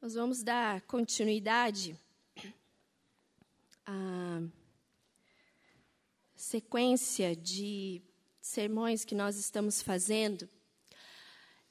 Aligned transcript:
Nós 0.00 0.14
vamos 0.14 0.44
dar 0.44 0.80
continuidade 0.82 1.98
à 3.84 4.40
sequência 6.36 7.34
de 7.34 8.00
sermões 8.40 9.04
que 9.04 9.16
nós 9.16 9.36
estamos 9.36 9.82
fazendo 9.82 10.48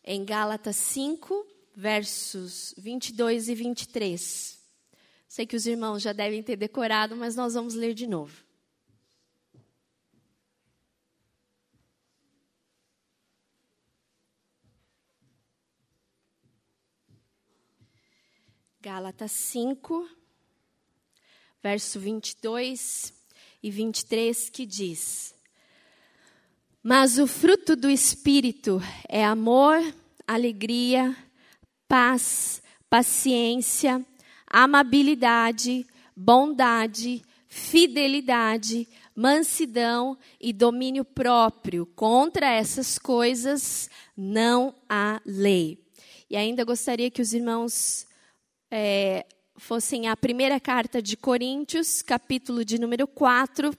em 0.03 0.25
Gálatas 0.25 0.75
5, 0.75 1.47
versos 1.73 2.75
22 2.77 3.47
e 3.47 3.55
23. 3.55 4.59
Sei 5.25 5.45
que 5.45 5.55
os 5.55 5.65
irmãos 5.65 6.01
já 6.01 6.11
devem 6.11 6.43
ter 6.43 6.57
decorado, 6.57 7.15
mas 7.15 7.33
nós 7.33 7.53
vamos 7.53 7.75
ler 7.75 7.93
de 7.93 8.07
novo. 8.07 8.46
Gálatas 18.87 19.33
5, 19.33 20.07
verso 21.61 21.99
22 21.99 23.13
e 23.61 23.69
23, 23.69 24.49
que 24.49 24.65
diz: 24.65 25.35
Mas 26.81 27.19
o 27.19 27.27
fruto 27.27 27.75
do 27.75 27.89
Espírito 27.89 28.81
é 29.09 29.25
amor, 29.25 29.75
alegria, 30.25 31.13
paz, 31.85 32.63
paciência, 32.89 34.05
amabilidade, 34.49 35.85
bondade, 36.15 37.21
fidelidade, 37.45 38.87
mansidão 39.13 40.17
e 40.39 40.53
domínio 40.53 41.03
próprio. 41.03 41.85
Contra 41.87 42.53
essas 42.53 42.97
coisas 42.97 43.89
não 44.15 44.73
há 44.87 45.21
lei. 45.25 45.77
E 46.29 46.37
ainda 46.37 46.63
gostaria 46.63 47.11
que 47.11 47.21
os 47.21 47.33
irmãos 47.33 48.06
é, 48.69 49.25
fossem 49.55 50.07
a 50.07 50.17
primeira 50.17 50.59
carta 50.59 51.01
de 51.01 51.15
Coríntios, 51.15 52.01
capítulo 52.01 52.63
de 52.65 52.79
número 52.79 53.07
4. 53.07 53.71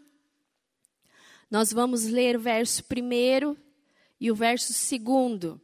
Nós 1.51 1.73
vamos 1.73 2.05
ler 2.05 2.37
o 2.37 2.41
verso 2.41 2.85
primeiro 2.85 3.57
e 4.21 4.31
o 4.31 4.35
verso 4.35 4.73
segundo. 4.73 5.61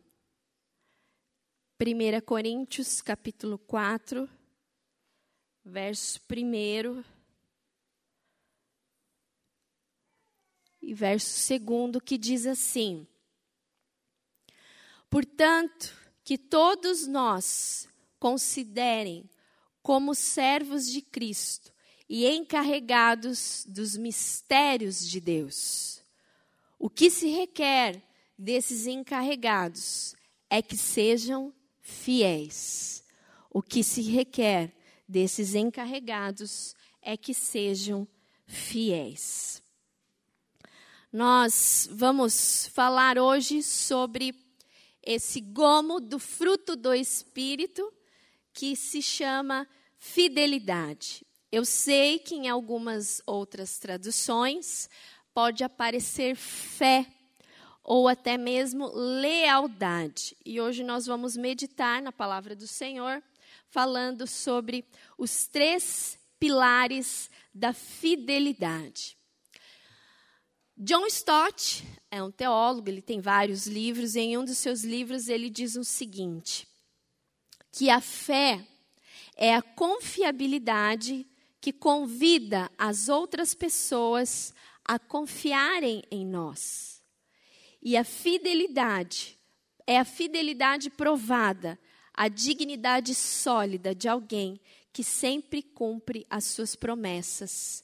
1 1.80 2.20
Coríntios, 2.24 3.02
capítulo 3.02 3.58
4, 3.58 4.28
verso 5.64 6.20
primeiro 6.22 7.04
e 10.80 10.94
verso 10.94 11.30
segundo, 11.30 12.00
que 12.00 12.16
diz 12.16 12.46
assim: 12.46 13.06
Portanto, 15.10 15.92
que 16.22 16.38
todos 16.38 17.06
nós 17.06 17.88
considerem 18.24 19.28
como 19.82 20.14
servos 20.14 20.90
de 20.90 21.02
Cristo 21.02 21.70
e 22.08 22.26
encarregados 22.26 23.66
dos 23.68 23.98
mistérios 23.98 25.06
de 25.06 25.20
Deus. 25.20 26.00
O 26.78 26.88
que 26.88 27.10
se 27.10 27.28
requer 27.28 28.02
desses 28.38 28.86
encarregados 28.86 30.16
é 30.48 30.62
que 30.62 30.74
sejam 30.74 31.52
fiéis. 31.82 33.04
O 33.50 33.60
que 33.60 33.84
se 33.84 34.00
requer 34.00 34.74
desses 35.06 35.54
encarregados 35.54 36.74
é 37.02 37.18
que 37.18 37.34
sejam 37.34 38.08
fiéis. 38.46 39.62
Nós 41.12 41.90
vamos 41.92 42.68
falar 42.68 43.18
hoje 43.18 43.62
sobre 43.62 44.34
esse 45.02 45.42
gomo 45.42 46.00
do 46.00 46.18
fruto 46.18 46.74
do 46.74 46.94
Espírito 46.94 47.92
que 48.54 48.76
se 48.76 49.02
chama 49.02 49.68
fidelidade. 49.98 51.26
Eu 51.50 51.64
sei 51.64 52.18
que 52.18 52.34
em 52.34 52.48
algumas 52.48 53.20
outras 53.26 53.78
traduções 53.78 54.88
pode 55.34 55.64
aparecer 55.64 56.36
fé 56.36 57.06
ou 57.82 58.08
até 58.08 58.38
mesmo 58.38 58.90
lealdade. 58.94 60.36
E 60.44 60.60
hoje 60.60 60.82
nós 60.82 61.04
vamos 61.04 61.36
meditar 61.36 62.00
na 62.00 62.10
palavra 62.10 62.56
do 62.56 62.66
Senhor, 62.66 63.22
falando 63.68 64.26
sobre 64.26 64.84
os 65.18 65.46
três 65.46 66.18
pilares 66.38 67.28
da 67.52 67.72
fidelidade. 67.72 69.18
John 70.76 71.06
Stott 71.06 71.84
é 72.10 72.22
um 72.22 72.30
teólogo, 72.30 72.88
ele 72.88 73.02
tem 73.02 73.20
vários 73.20 73.66
livros, 73.66 74.16
e 74.16 74.20
em 74.20 74.38
um 74.38 74.44
dos 74.44 74.58
seus 74.58 74.82
livros 74.82 75.28
ele 75.28 75.48
diz 75.48 75.76
o 75.76 75.84
seguinte: 75.84 76.66
que 77.76 77.90
a 77.90 78.00
fé 78.00 78.64
é 79.36 79.52
a 79.52 79.60
confiabilidade 79.60 81.26
que 81.60 81.72
convida 81.72 82.70
as 82.78 83.08
outras 83.08 83.52
pessoas 83.52 84.54
a 84.84 84.96
confiarem 84.96 86.00
em 86.08 86.24
nós. 86.24 87.02
E 87.82 87.96
a 87.96 88.04
fidelidade 88.04 89.36
é 89.88 89.98
a 89.98 90.04
fidelidade 90.04 90.88
provada, 90.88 91.76
a 92.12 92.28
dignidade 92.28 93.12
sólida 93.12 93.92
de 93.92 94.08
alguém 94.08 94.60
que 94.92 95.02
sempre 95.02 95.60
cumpre 95.60 96.24
as 96.30 96.44
suas 96.44 96.76
promessas. 96.76 97.82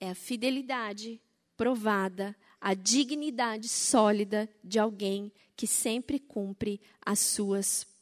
É 0.00 0.10
a 0.10 0.16
fidelidade 0.16 1.22
provada, 1.56 2.34
a 2.60 2.74
dignidade 2.74 3.68
sólida 3.68 4.50
de 4.64 4.80
alguém 4.80 5.32
que 5.54 5.68
sempre 5.68 6.18
cumpre 6.18 6.80
as 7.06 7.20
suas 7.20 7.84
promessas. 7.84 7.93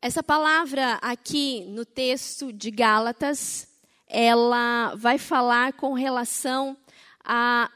Essa 0.00 0.22
palavra 0.22 0.98
aqui 1.02 1.64
no 1.68 1.84
texto 1.84 2.52
de 2.52 2.70
Gálatas, 2.70 3.66
ela 4.06 4.94
vai 4.96 5.18
falar 5.18 5.72
com 5.72 5.94
relação 5.94 6.76
a 7.24 7.70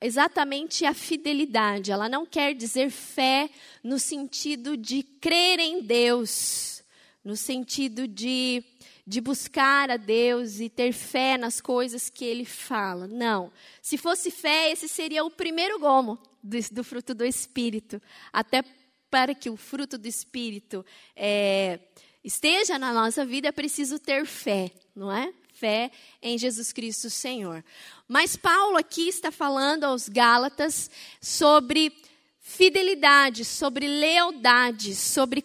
exatamente 0.00 0.84
a 0.84 0.94
fidelidade. 0.94 1.90
Ela 1.90 2.08
não 2.08 2.24
quer 2.24 2.54
dizer 2.54 2.90
fé 2.90 3.50
no 3.82 3.98
sentido 3.98 4.76
de 4.76 5.02
crer 5.02 5.58
em 5.58 5.82
Deus, 5.82 6.84
no 7.24 7.34
sentido 7.34 8.06
de, 8.06 8.62
de 9.06 9.20
buscar 9.20 9.90
a 9.90 9.96
Deus 9.96 10.60
e 10.60 10.68
ter 10.68 10.92
fé 10.92 11.36
nas 11.36 11.60
coisas 11.60 12.10
que 12.10 12.26
Ele 12.26 12.44
fala. 12.44 13.08
Não. 13.08 13.50
Se 13.80 13.96
fosse 13.96 14.30
fé, 14.30 14.70
esse 14.70 14.86
seria 14.86 15.24
o 15.24 15.30
primeiro 15.30 15.78
gomo 15.80 16.18
do, 16.42 16.56
do 16.72 16.84
fruto 16.84 17.14
do 17.14 17.24
Espírito. 17.24 18.00
Até 18.32 18.64
para 19.10 19.34
que 19.34 19.50
o 19.50 19.56
fruto 19.56 19.98
do 19.98 20.06
Espírito 20.06 20.84
é, 21.16 21.80
esteja 22.22 22.78
na 22.78 22.92
nossa 22.92 23.24
vida, 23.26 23.48
é 23.48 23.52
preciso 23.52 23.98
ter 23.98 24.24
fé, 24.24 24.70
não 24.94 25.10
é? 25.10 25.32
Fé 25.52 25.90
em 26.22 26.38
Jesus 26.38 26.72
Cristo 26.72 27.10
Senhor. 27.10 27.64
Mas 28.08 28.36
Paulo 28.36 28.76
aqui 28.76 29.08
está 29.08 29.30
falando 29.30 29.84
aos 29.84 30.08
Gálatas 30.08 30.90
sobre 31.20 31.92
fidelidade, 32.40 33.44
sobre 33.44 33.86
lealdade, 33.86 34.94
sobre 34.94 35.44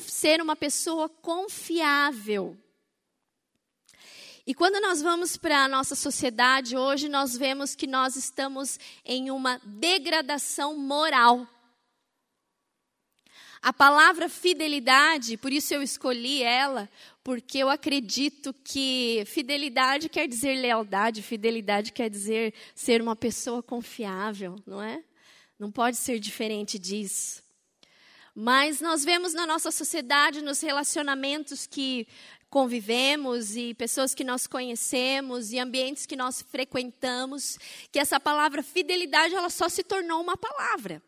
ser 0.00 0.42
uma 0.42 0.54
pessoa 0.54 1.08
confiável. 1.08 2.56
E 4.46 4.52
quando 4.52 4.78
nós 4.78 5.00
vamos 5.00 5.38
para 5.38 5.64
a 5.64 5.68
nossa 5.68 5.94
sociedade 5.94 6.76
hoje, 6.76 7.08
nós 7.08 7.34
vemos 7.34 7.74
que 7.74 7.86
nós 7.86 8.14
estamos 8.14 8.78
em 9.02 9.30
uma 9.30 9.58
degradação 9.64 10.76
moral. 10.76 11.48
A 13.62 13.72
palavra 13.72 14.28
fidelidade, 14.28 15.38
por 15.38 15.50
isso 15.50 15.72
eu 15.72 15.82
escolhi 15.82 16.42
ela, 16.42 16.90
porque 17.22 17.56
eu 17.56 17.70
acredito 17.70 18.52
que 18.62 19.24
fidelidade 19.24 20.10
quer 20.10 20.28
dizer 20.28 20.56
lealdade, 20.56 21.22
fidelidade 21.22 21.90
quer 21.90 22.10
dizer 22.10 22.52
ser 22.74 23.00
uma 23.00 23.16
pessoa 23.16 23.62
confiável, 23.62 24.56
não 24.66 24.82
é? 24.82 25.02
Não 25.58 25.72
pode 25.72 25.96
ser 25.96 26.18
diferente 26.18 26.78
disso. 26.78 27.42
Mas 28.34 28.80
nós 28.80 29.04
vemos 29.04 29.32
na 29.32 29.46
nossa 29.46 29.70
sociedade, 29.70 30.42
nos 30.42 30.60
relacionamentos 30.60 31.66
que 31.66 32.06
convivemos 32.54 33.56
e 33.56 33.74
pessoas 33.74 34.14
que 34.14 34.22
nós 34.22 34.46
conhecemos 34.46 35.50
e 35.50 35.58
ambientes 35.58 36.06
que 36.06 36.14
nós 36.14 36.40
frequentamos, 36.40 37.58
que 37.90 37.98
essa 37.98 38.20
palavra 38.20 38.62
fidelidade 38.62 39.34
ela 39.34 39.50
só 39.50 39.68
se 39.68 39.82
tornou 39.82 40.22
uma 40.22 40.36
palavra. 40.36 41.02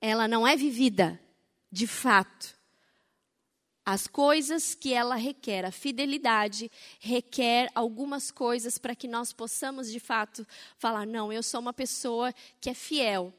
Ela 0.00 0.26
não 0.26 0.48
é 0.48 0.56
vivida 0.56 1.20
de 1.70 1.86
fato. 1.86 2.58
As 3.84 4.06
coisas 4.06 4.74
que 4.74 4.94
ela 4.94 5.16
requer, 5.16 5.66
a 5.66 5.70
fidelidade 5.70 6.72
requer 6.98 7.70
algumas 7.74 8.30
coisas 8.30 8.78
para 8.78 8.96
que 8.96 9.06
nós 9.06 9.34
possamos 9.34 9.92
de 9.92 10.00
fato 10.00 10.46
falar: 10.78 11.06
não, 11.06 11.30
eu 11.30 11.42
sou 11.42 11.60
uma 11.60 11.74
pessoa 11.74 12.32
que 12.58 12.70
é 12.70 12.74
fiel. 12.74 13.34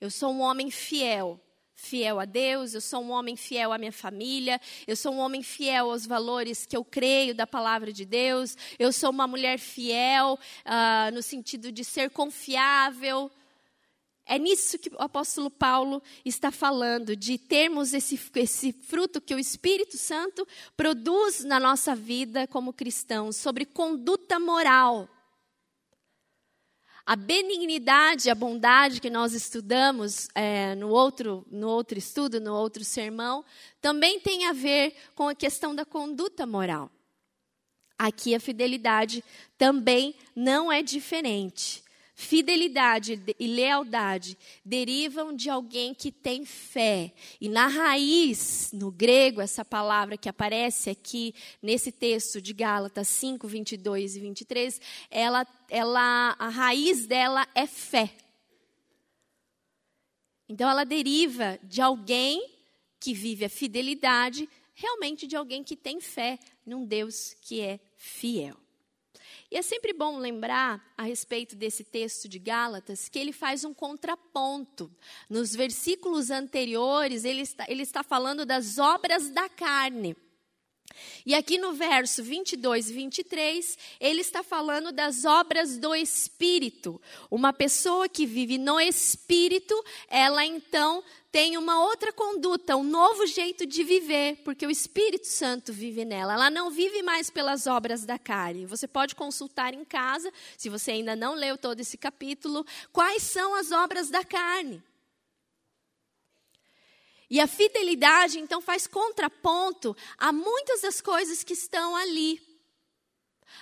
Eu 0.00 0.10
sou 0.10 0.32
um 0.32 0.40
homem 0.40 0.68
fiel 0.68 1.40
fiel 1.84 2.18
a 2.18 2.24
Deus, 2.24 2.74
eu 2.74 2.80
sou 2.80 3.02
um 3.02 3.10
homem 3.10 3.36
fiel 3.36 3.72
à 3.72 3.78
minha 3.78 3.92
família, 3.92 4.60
eu 4.86 4.96
sou 4.96 5.12
um 5.12 5.18
homem 5.18 5.42
fiel 5.42 5.90
aos 5.90 6.06
valores 6.06 6.64
que 6.64 6.76
eu 6.76 6.84
creio 6.84 7.34
da 7.34 7.46
palavra 7.46 7.92
de 7.92 8.04
Deus, 8.04 8.56
eu 8.78 8.92
sou 8.92 9.10
uma 9.10 9.26
mulher 9.26 9.58
fiel 9.58 10.38
uh, 10.64 11.14
no 11.14 11.22
sentido 11.22 11.70
de 11.70 11.84
ser 11.84 12.10
confiável. 12.10 13.30
É 14.26 14.38
nisso 14.38 14.78
que 14.78 14.88
o 14.88 15.02
apóstolo 15.02 15.50
Paulo 15.50 16.02
está 16.24 16.50
falando, 16.50 17.14
de 17.14 17.36
termos 17.36 17.92
esse, 17.92 18.18
esse 18.36 18.72
fruto 18.72 19.20
que 19.20 19.34
o 19.34 19.38
Espírito 19.38 19.98
Santo 19.98 20.48
produz 20.74 21.44
na 21.44 21.60
nossa 21.60 21.94
vida 21.94 22.46
como 22.46 22.72
cristãos, 22.72 23.36
sobre 23.36 23.66
conduta 23.66 24.40
moral. 24.40 25.08
A 27.06 27.16
benignidade, 27.16 28.30
a 28.30 28.34
bondade 28.34 28.98
que 28.98 29.10
nós 29.10 29.34
estudamos 29.34 30.26
é, 30.34 30.74
no, 30.74 30.88
outro, 30.88 31.46
no 31.50 31.68
outro 31.68 31.98
estudo, 31.98 32.40
no 32.40 32.54
outro 32.54 32.82
sermão, 32.82 33.44
também 33.78 34.18
tem 34.18 34.46
a 34.46 34.54
ver 34.54 34.96
com 35.14 35.28
a 35.28 35.34
questão 35.34 35.74
da 35.74 35.84
conduta 35.84 36.46
moral. 36.46 36.90
Aqui 37.98 38.34
a 38.34 38.40
fidelidade 38.40 39.22
também 39.58 40.14
não 40.34 40.72
é 40.72 40.82
diferente. 40.82 41.83
Fidelidade 42.16 43.20
e 43.40 43.46
lealdade 43.48 44.38
derivam 44.64 45.34
de 45.34 45.50
alguém 45.50 45.92
que 45.92 46.12
tem 46.12 46.44
fé. 46.44 47.12
E 47.40 47.48
na 47.48 47.66
raiz, 47.66 48.70
no 48.72 48.92
grego, 48.92 49.40
essa 49.40 49.64
palavra 49.64 50.16
que 50.16 50.28
aparece 50.28 50.90
aqui 50.90 51.34
nesse 51.60 51.90
texto 51.90 52.40
de 52.40 52.52
Gálatas 52.52 53.08
5, 53.08 53.48
22 53.48 54.14
e 54.14 54.20
23, 54.20 54.80
ela, 55.10 55.44
ela, 55.68 56.36
a 56.38 56.48
raiz 56.48 57.04
dela 57.04 57.48
é 57.52 57.66
fé. 57.66 58.14
Então 60.48 60.70
ela 60.70 60.84
deriva 60.84 61.58
de 61.64 61.80
alguém 61.80 62.48
que 63.00 63.12
vive 63.12 63.44
a 63.44 63.50
fidelidade, 63.50 64.48
realmente 64.72 65.26
de 65.26 65.34
alguém 65.34 65.64
que 65.64 65.74
tem 65.74 66.00
fé 66.00 66.38
num 66.64 66.86
Deus 66.86 67.34
que 67.40 67.60
é 67.60 67.80
fiel. 67.96 68.63
E 69.54 69.56
é 69.56 69.62
sempre 69.62 69.92
bom 69.92 70.18
lembrar 70.18 70.84
a 70.98 71.04
respeito 71.04 71.54
desse 71.54 71.84
texto 71.84 72.28
de 72.28 72.40
Gálatas 72.40 73.08
que 73.08 73.20
ele 73.20 73.32
faz 73.32 73.64
um 73.64 73.72
contraponto. 73.72 74.90
Nos 75.30 75.54
versículos 75.54 76.28
anteriores, 76.28 77.24
ele 77.24 77.42
está, 77.42 77.64
ele 77.68 77.84
está 77.84 78.02
falando 78.02 78.44
das 78.44 78.78
obras 78.78 79.30
da 79.30 79.48
carne. 79.48 80.16
E 81.24 81.36
aqui 81.36 81.56
no 81.56 81.72
verso 81.72 82.20
22 82.20 82.90
e 82.90 82.94
23, 82.94 83.78
ele 84.00 84.22
está 84.22 84.42
falando 84.42 84.90
das 84.90 85.24
obras 85.24 85.78
do 85.78 85.94
Espírito. 85.94 87.00
Uma 87.30 87.52
pessoa 87.52 88.08
que 88.08 88.26
vive 88.26 88.58
no 88.58 88.80
Espírito, 88.80 89.74
ela 90.08 90.44
então 90.44 91.00
tem 91.34 91.58
uma 91.58 91.82
outra 91.82 92.12
conduta, 92.12 92.76
um 92.76 92.84
novo 92.84 93.26
jeito 93.26 93.66
de 93.66 93.82
viver, 93.82 94.36
porque 94.44 94.64
o 94.64 94.70
Espírito 94.70 95.26
Santo 95.26 95.72
vive 95.72 96.04
nela. 96.04 96.34
Ela 96.34 96.48
não 96.48 96.70
vive 96.70 97.02
mais 97.02 97.28
pelas 97.28 97.66
obras 97.66 98.04
da 98.04 98.16
carne. 98.16 98.66
Você 98.66 98.86
pode 98.86 99.16
consultar 99.16 99.74
em 99.74 99.84
casa, 99.84 100.32
se 100.56 100.68
você 100.68 100.92
ainda 100.92 101.16
não 101.16 101.34
leu 101.34 101.58
todo 101.58 101.80
esse 101.80 101.98
capítulo, 101.98 102.64
quais 102.92 103.24
são 103.24 103.52
as 103.56 103.72
obras 103.72 104.10
da 104.10 104.24
carne. 104.24 104.80
E 107.28 107.40
a 107.40 107.48
fidelidade, 107.48 108.38
então, 108.38 108.60
faz 108.60 108.86
contraponto 108.86 109.96
a 110.16 110.32
muitas 110.32 110.82
das 110.82 111.00
coisas 111.00 111.42
que 111.42 111.54
estão 111.54 111.96
ali. 111.96 112.40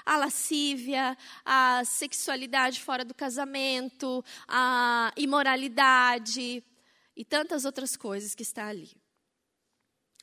A 0.04 0.18
lascívia, 0.18 1.16
a 1.42 1.82
sexualidade 1.86 2.82
fora 2.82 3.02
do 3.02 3.14
casamento, 3.14 4.22
a 4.46 5.10
imoralidade 5.16 6.62
e 7.16 7.24
tantas 7.24 7.64
outras 7.64 7.96
coisas 7.96 8.34
que 8.34 8.42
está 8.42 8.66
ali. 8.66 8.90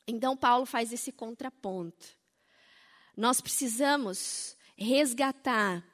Então, 0.08 0.36
Paulo 0.36 0.66
faz 0.66 0.92
esse 0.92 1.12
contraponto. 1.12 2.18
Nós 3.16 3.40
precisamos 3.42 4.56
resgatar 4.76 5.86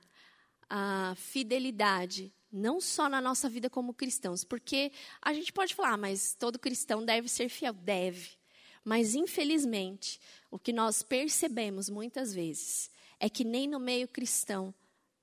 a 0.69 1.13
fidelidade 1.18 2.33
não 2.51 2.80
só 2.80 3.09
na 3.09 3.19
nossa 3.19 3.50
vida 3.50 3.69
como 3.69 3.94
cristãos, 3.94 4.44
porque 4.44 4.92
a 5.21 5.33
gente 5.33 5.51
pode 5.51 5.75
falar, 5.75 5.94
ah, 5.94 5.97
mas 5.97 6.33
todo 6.36 6.57
cristão 6.57 7.03
deve 7.03 7.27
ser 7.27 7.50
fiel, 7.50 7.74
deve. 7.74 8.38
Mas 8.83 9.15
infelizmente, 9.15 10.19
o 10.50 10.57
que 10.57 10.71
nós 10.71 11.03
percebemos 11.03 11.89
muitas 11.89 12.33
vezes 12.33 12.89
é 13.19 13.30
que 13.30 13.44
nem 13.44 13.68
no 13.68 13.80
meio 13.80 14.07
cristão 14.07 14.74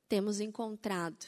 temos 0.08 0.40
encontrado 0.40 1.24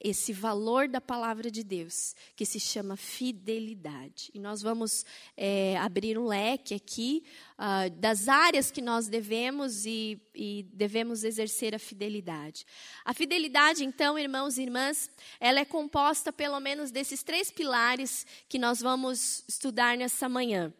esse 0.00 0.32
valor 0.32 0.88
da 0.88 1.00
palavra 1.00 1.50
de 1.50 1.64
Deus, 1.64 2.14
que 2.34 2.44
se 2.44 2.60
chama 2.60 2.96
fidelidade. 2.96 4.30
E 4.34 4.38
nós 4.38 4.60
vamos 4.60 5.04
é, 5.36 5.76
abrir 5.78 6.18
um 6.18 6.26
leque 6.26 6.74
aqui 6.74 7.24
uh, 7.58 7.90
das 7.98 8.28
áreas 8.28 8.70
que 8.70 8.82
nós 8.82 9.08
devemos 9.08 9.86
e, 9.86 10.20
e, 10.34 10.64
devemos 10.72 11.24
exercer 11.24 11.74
a 11.74 11.78
fidelidade. 11.78 12.66
A 13.04 13.14
fidelidade, 13.14 13.84
então, 13.84 14.18
irmãos 14.18 14.58
e 14.58 14.62
irmãs, 14.62 15.10
ela 15.40 15.60
é 15.60 15.64
composta 15.64 16.32
pelo 16.32 16.60
menos 16.60 16.90
desses 16.90 17.22
três 17.22 17.50
pilares 17.50 18.26
que 18.48 18.58
nós 18.58 18.80
vamos 18.80 19.44
estudar 19.48 19.96
nessa 19.96 20.28
manhã. 20.28 20.72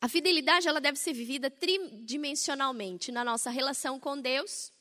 A 0.00 0.08
fidelidade 0.08 0.66
ela 0.68 0.80
deve 0.80 0.98
ser 0.98 1.12
vivida 1.12 1.50
tridimensionalmente 1.50 3.12
na 3.12 3.24
nossa 3.24 3.50
relação 3.50 3.98
com 3.98 4.18
Deus, 4.18 4.72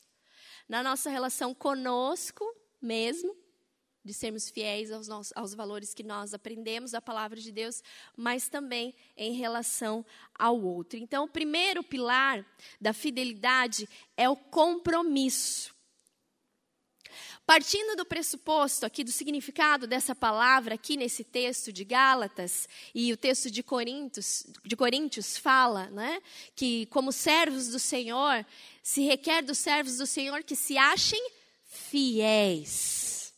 na 0.69 0.83
nossa 0.83 1.09
relação 1.09 1.53
conosco 1.55 2.45
mesmo, 2.81 3.35
de 4.07 4.13
sermos 4.13 4.49
fiéis 4.49 4.89
aos, 4.89 5.07
nossos, 5.07 5.33
aos 5.35 5.53
valores 5.53 5.93
que 5.93 6.01
nós 6.01 6.33
aprendemos 6.33 6.91
da 6.91 7.01
palavra 7.01 7.39
de 7.39 7.51
Deus, 7.51 7.83
mas 8.15 8.47
também 8.47 8.95
em 9.17 9.33
relação 9.33 10.05
ao 10.33 10.61
outro. 10.61 10.97
Então, 10.97 11.25
o 11.25 11.29
primeiro 11.29 11.83
pilar 11.83 12.45
da 12.79 12.93
fidelidade 12.93 13.87
é 14.15 14.29
o 14.29 14.35
compromisso. 14.35 15.75
Partindo 17.45 17.95
do 17.95 18.05
pressuposto 18.05 18.85
aqui 18.85 19.03
do 19.03 19.11
significado 19.11 19.87
dessa 19.87 20.13
palavra 20.13 20.75
aqui 20.75 20.97
nesse 20.97 21.23
texto 21.23 21.71
de 21.71 21.83
Gálatas 21.85 22.67
e 22.93 23.11
o 23.13 23.17
texto 23.17 23.49
de 23.49 23.63
Coríntios, 23.63 24.45
de 24.65 24.75
Coríntios 24.75 25.37
fala, 25.37 25.89
né, 25.89 26.21
que 26.55 26.85
como 26.87 27.11
servos 27.11 27.69
do 27.69 27.79
Senhor, 27.79 28.45
se 28.83 29.03
requer 29.03 29.41
dos 29.43 29.57
servos 29.57 29.97
do 29.97 30.05
Senhor 30.05 30.43
que 30.43 30.55
se 30.55 30.77
achem 30.77 31.25
fiéis. 31.67 33.33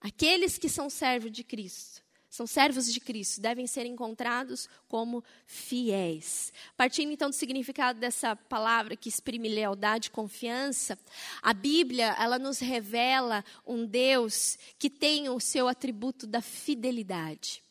Aqueles 0.00 0.58
que 0.58 0.68
são 0.68 0.90
servos 0.90 1.30
de 1.30 1.44
Cristo, 1.44 2.02
são 2.28 2.46
servos 2.46 2.92
de 2.92 2.98
Cristo, 2.98 3.40
devem 3.40 3.66
ser 3.66 3.84
encontrados 3.84 4.68
como 4.88 5.22
fiéis. 5.46 6.52
Partindo 6.76 7.12
então 7.12 7.28
do 7.28 7.36
significado 7.36 8.00
dessa 8.00 8.34
palavra 8.34 8.96
que 8.96 9.08
exprime 9.08 9.48
lealdade 9.48 10.10
confiança, 10.10 10.98
a 11.40 11.52
Bíblia, 11.52 12.16
ela 12.18 12.38
nos 12.38 12.58
revela 12.58 13.44
um 13.66 13.86
Deus 13.86 14.58
que 14.78 14.88
tem 14.88 15.28
o 15.28 15.38
seu 15.38 15.68
atributo 15.68 16.26
da 16.26 16.40
fidelidade. 16.40 17.61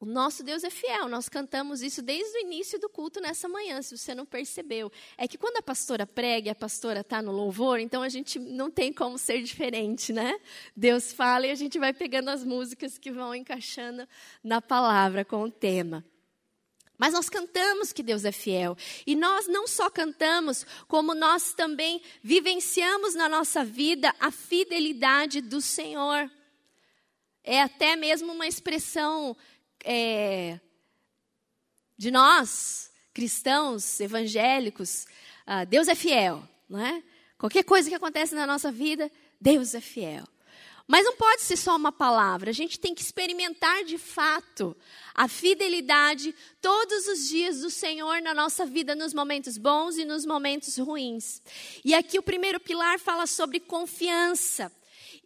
O 0.00 0.06
nosso 0.06 0.44
Deus 0.44 0.62
é 0.62 0.70
fiel. 0.70 1.08
Nós 1.08 1.28
cantamos 1.28 1.82
isso 1.82 2.00
desde 2.00 2.38
o 2.38 2.40
início 2.42 2.78
do 2.78 2.88
culto 2.88 3.20
nessa 3.20 3.48
manhã, 3.48 3.82
se 3.82 3.98
você 3.98 4.14
não 4.14 4.24
percebeu. 4.24 4.92
É 5.16 5.26
que 5.26 5.36
quando 5.36 5.56
a 5.56 5.62
pastora 5.62 6.06
prega 6.06 6.48
e 6.48 6.50
a 6.50 6.54
pastora 6.54 7.00
está 7.00 7.20
no 7.20 7.32
louvor, 7.32 7.80
então 7.80 8.02
a 8.02 8.08
gente 8.08 8.38
não 8.38 8.70
tem 8.70 8.92
como 8.92 9.18
ser 9.18 9.42
diferente, 9.42 10.12
né? 10.12 10.38
Deus 10.76 11.12
fala 11.12 11.48
e 11.48 11.50
a 11.50 11.54
gente 11.56 11.80
vai 11.80 11.92
pegando 11.92 12.28
as 12.28 12.44
músicas 12.44 12.96
que 12.96 13.10
vão 13.10 13.34
encaixando 13.34 14.06
na 14.42 14.62
palavra 14.62 15.24
com 15.24 15.42
o 15.42 15.50
tema. 15.50 16.04
Mas 16.96 17.12
nós 17.12 17.28
cantamos 17.28 17.92
que 17.92 18.02
Deus 18.02 18.24
é 18.24 18.32
fiel. 18.32 18.76
E 19.06 19.16
nós 19.16 19.46
não 19.48 19.66
só 19.66 19.88
cantamos, 19.90 20.64
como 20.86 21.14
nós 21.14 21.54
também 21.54 22.02
vivenciamos 22.22 23.14
na 23.14 23.28
nossa 23.28 23.64
vida 23.64 24.12
a 24.18 24.30
fidelidade 24.32 25.40
do 25.40 25.60
Senhor. 25.60 26.30
É 27.44 27.62
até 27.62 27.96
mesmo 27.96 28.32
uma 28.32 28.48
expressão 28.48 29.36
é, 29.84 30.60
de 31.96 32.10
nós, 32.10 32.90
cristãos, 33.12 34.00
evangélicos, 34.00 35.06
ah, 35.46 35.64
Deus 35.64 35.88
é 35.88 35.94
fiel, 35.94 36.42
não 36.68 36.78
é? 36.78 37.02
Qualquer 37.36 37.64
coisa 37.64 37.88
que 37.88 37.94
acontece 37.94 38.34
na 38.34 38.46
nossa 38.46 38.70
vida, 38.70 39.10
Deus 39.40 39.74
é 39.74 39.80
fiel. 39.80 40.24
Mas 40.86 41.04
não 41.04 41.16
pode 41.16 41.42
ser 41.42 41.56
só 41.58 41.76
uma 41.76 41.92
palavra, 41.92 42.50
a 42.50 42.54
gente 42.54 42.80
tem 42.80 42.94
que 42.94 43.02
experimentar 43.02 43.84
de 43.84 43.98
fato 43.98 44.74
a 45.14 45.28
fidelidade 45.28 46.34
todos 46.62 47.06
os 47.08 47.28
dias 47.28 47.60
do 47.60 47.68
Senhor 47.68 48.22
na 48.22 48.32
nossa 48.32 48.64
vida, 48.64 48.94
nos 48.94 49.12
momentos 49.12 49.58
bons 49.58 49.98
e 49.98 50.04
nos 50.06 50.24
momentos 50.24 50.78
ruins. 50.78 51.42
E 51.84 51.94
aqui 51.94 52.18
o 52.18 52.22
primeiro 52.22 52.58
pilar 52.58 52.98
fala 52.98 53.26
sobre 53.26 53.60
confiança 53.60 54.72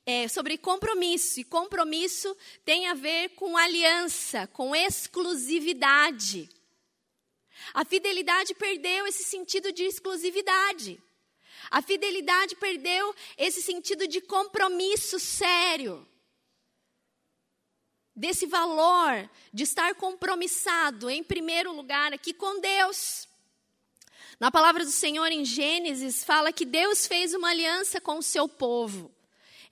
é, 0.05 0.29
sobre 0.29 0.59
compromisso. 0.59 1.41
E 1.41 1.45
compromisso 1.45 2.37
tem 2.65 2.89
a 2.89 2.95
ver 2.95 3.31
com 3.31 3.57
aliança, 3.57 4.47
com 4.49 4.75
exclusividade. 4.75 6.49
A 7.73 7.85
fidelidade 7.85 8.55
perdeu 8.55 9.07
esse 9.07 9.25
sentido 9.25 9.73
de 9.73 9.85
exclusividade. 9.85 11.01
A 11.71 11.81
fidelidade 11.81 12.57
perdeu 12.57 13.15
esse 13.39 13.63
sentido 13.63 14.07
de 14.07 14.21
compromisso 14.21 15.19
sério. 15.19 16.07
Desse 18.15 18.45
valor 18.45 19.31
de 19.55 19.63
estar 19.63 19.95
compromissado, 19.95 21.09
em 21.09 21.23
primeiro 21.23 21.73
lugar, 21.73 22.13
aqui 22.13 22.35
com 22.35 22.61
Deus. 22.61 23.27
Na 24.39 24.51
palavra 24.51 24.85
do 24.85 24.91
Senhor 24.91 25.31
em 25.31 25.45
Gênesis, 25.45 26.23
fala 26.25 26.53
que 26.53 26.67
Deus 26.67 27.07
fez 27.07 27.33
uma 27.33 27.51
aliança 27.51 28.01
com 28.01 28.19
o 28.19 28.23
seu 28.23 28.49
povo. 28.49 29.11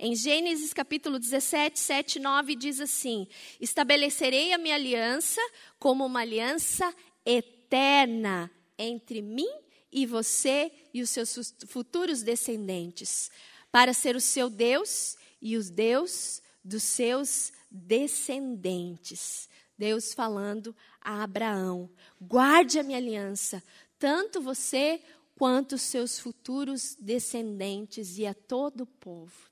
Em 0.03 0.17
Gênesis 0.17 0.73
capítulo 0.73 1.19
17, 1.19 1.79
7 1.79 2.17
e 2.17 2.21
9 2.23 2.57
diz 2.57 2.81
assim: 2.81 3.29
Estabelecerei 3.61 4.51
a 4.55 4.57
minha 4.57 4.75
aliança 4.75 5.39
como 5.79 6.07
uma 6.07 6.21
aliança 6.21 6.91
eterna 7.23 8.51
entre 8.79 9.21
mim 9.21 9.51
e 9.93 10.07
você 10.07 10.73
e 10.95 11.03
os 11.03 11.11
seus 11.11 11.55
futuros 11.67 12.23
descendentes, 12.23 13.31
para 13.71 13.93
ser 13.93 14.17
o 14.17 14.23
seu 14.23 14.49
Deus 14.49 15.19
e 15.39 15.55
os 15.55 15.69
Deus 15.69 16.41
dos 16.65 16.83
seus 16.83 17.53
descendentes. 17.71 19.51
Deus 19.77 20.15
falando 20.15 20.75
a 20.99 21.23
Abraão: 21.23 21.91
guarde 22.19 22.79
a 22.79 22.83
minha 22.83 22.97
aliança, 22.97 23.63
tanto 23.99 24.41
você 24.41 25.03
quanto 25.37 25.75
os 25.75 25.83
seus 25.83 26.19
futuros 26.19 26.97
descendentes 26.99 28.17
e 28.17 28.25
a 28.25 28.33
todo 28.33 28.85
o 28.85 28.87
povo. 28.87 29.51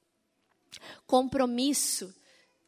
Compromisso 1.07 2.15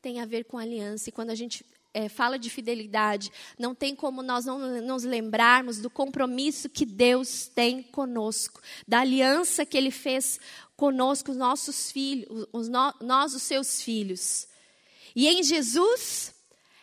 tem 0.01 0.21
a 0.21 0.27
ver 0.27 0.45
com 0.45 0.57
aliança, 0.57 1.09
e 1.09 1.13
quando 1.13 1.31
a 1.31 1.35
gente 1.35 1.65
é, 1.93 2.09
fala 2.09 2.39
de 2.39 2.49
fidelidade, 2.49 3.31
não 3.59 3.75
tem 3.75 3.95
como 3.95 4.23
nós 4.23 4.45
não 4.45 4.59
nos 4.83 5.05
lembrarmos 5.05 5.79
do 5.79 5.91
compromisso 5.91 6.69
que 6.69 6.87
Deus 6.87 7.49
tem 7.49 7.83
conosco, 7.83 8.61
da 8.87 9.01
aliança 9.01 9.67
que 9.67 9.77
Ele 9.77 9.91
fez 9.91 10.41
conosco, 10.77 11.33
os 11.33 11.37
nossos 11.37 11.91
filhos, 11.91 12.47
os 12.53 12.69
no, 12.69 12.95
nós, 13.01 13.35
os 13.35 13.43
seus 13.43 13.83
filhos. 13.83 14.49
E 15.15 15.29
em 15.29 15.43
Jesus, 15.43 16.35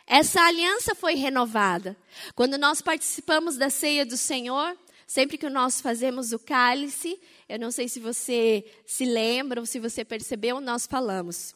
essa 0.05 0.41
aliança 0.41 0.93
foi 0.93 1.15
renovada. 1.15 1.97
Quando 2.35 2.57
nós 2.57 2.81
participamos 2.81 3.57
da 3.57 3.69
ceia 3.69 4.05
do 4.05 4.17
Senhor, 4.17 4.77
sempre 5.07 5.37
que 5.37 5.49
nós 5.49 5.79
fazemos 5.79 6.33
o 6.33 6.37
cálice, 6.37 7.19
eu 7.47 7.57
não 7.57 7.71
sei 7.71 7.87
se 7.87 7.99
você 7.99 8.63
se 8.85 9.05
lembra 9.05 9.61
ou 9.61 9.65
se 9.65 9.79
você 9.79 10.03
percebeu, 10.03 10.59
nós 10.59 10.85
falamos 10.85 11.55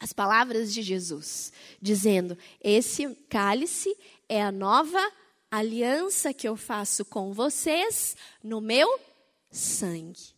as 0.00 0.14
palavras 0.14 0.72
de 0.72 0.80
Jesus, 0.80 1.52
dizendo: 1.80 2.36
Esse 2.62 3.14
cálice 3.28 3.94
é 4.26 4.42
a 4.42 4.50
nova 4.50 4.98
aliança 5.50 6.32
que 6.32 6.48
eu 6.48 6.56
faço 6.56 7.04
com 7.04 7.34
vocês 7.34 8.16
no 8.42 8.62
meu 8.62 8.98
sangue. 9.50 10.34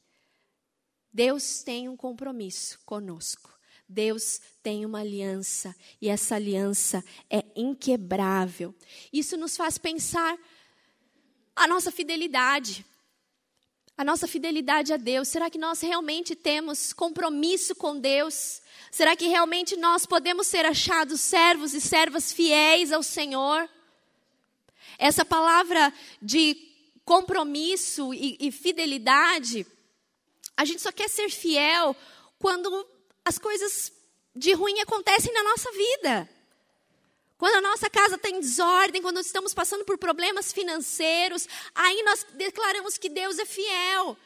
Deus 1.13 1.63
tem 1.63 1.89
um 1.89 1.97
compromisso 1.97 2.81
conosco. 2.85 3.53
Deus 3.87 4.41
tem 4.63 4.87
uma 4.87 5.01
aliança 5.01 5.77
e 6.01 6.09
essa 6.09 6.37
aliança 6.37 7.05
é 7.29 7.45
inquebrável. 7.55 8.75
Isso 9.13 9.37
nos 9.37 9.55
faz 9.55 9.77
pensar 9.77 10.39
a 11.63 11.67
nossa 11.69 11.93
fidelidade. 11.93 12.85
A 13.97 14.05
nossa 14.05 14.27
fidelidade 14.27 14.93
a 14.93 14.97
Deus. 14.97 15.29
Será 15.29 15.49
que 15.49 15.59
nós 15.59 15.81
realmente 15.81 16.35
temos 16.35 16.93
compromisso 16.93 17.75
com 17.75 17.99
Deus? 17.99 18.61
Será 18.91 19.15
que 19.15 19.29
realmente 19.29 19.77
nós 19.77 20.05
podemos 20.05 20.47
ser 20.47 20.67
achados 20.67 21.21
servos 21.21 21.73
e 21.73 21.81
servas 21.81 22.33
fiéis 22.33 22.91
ao 22.91 23.03
Senhor? 23.03 23.69
Essa 24.99 25.25
palavra 25.25 25.93
de 26.21 26.57
compromisso 27.05 28.13
e, 28.13 28.37
e 28.41 28.51
fidelidade, 28.51 29.67
a 30.57 30.65
gente 30.65 30.83
só 30.83 30.91
quer 30.91 31.09
ser 31.09 31.31
fiel 31.31 31.97
quando 32.39 32.87
as 33.25 33.39
coisas 33.39 33.93
de 34.35 34.53
ruim 34.53 34.81
acontecem 34.81 35.33
na 35.33 35.45
nossa 35.45 35.71
vida. 35.73 36.29
Quando 37.43 37.57
a 37.57 37.61
nossa 37.61 37.91
casa 37.91 38.15
está 38.15 38.31
em 38.31 38.39
desordem, 38.39 39.03
quando 39.03 39.19
estamos 39.19 39.53
passando 39.53 39.85
por 39.85 39.99
problemas 39.99 40.53
financeiros, 40.53 41.49
aí 41.75 42.01
nós 42.05 42.25
declaramos 42.35 42.97
que 42.97 43.09
Deus 43.09 43.37
é 43.37 43.45
fiel. 43.45 44.17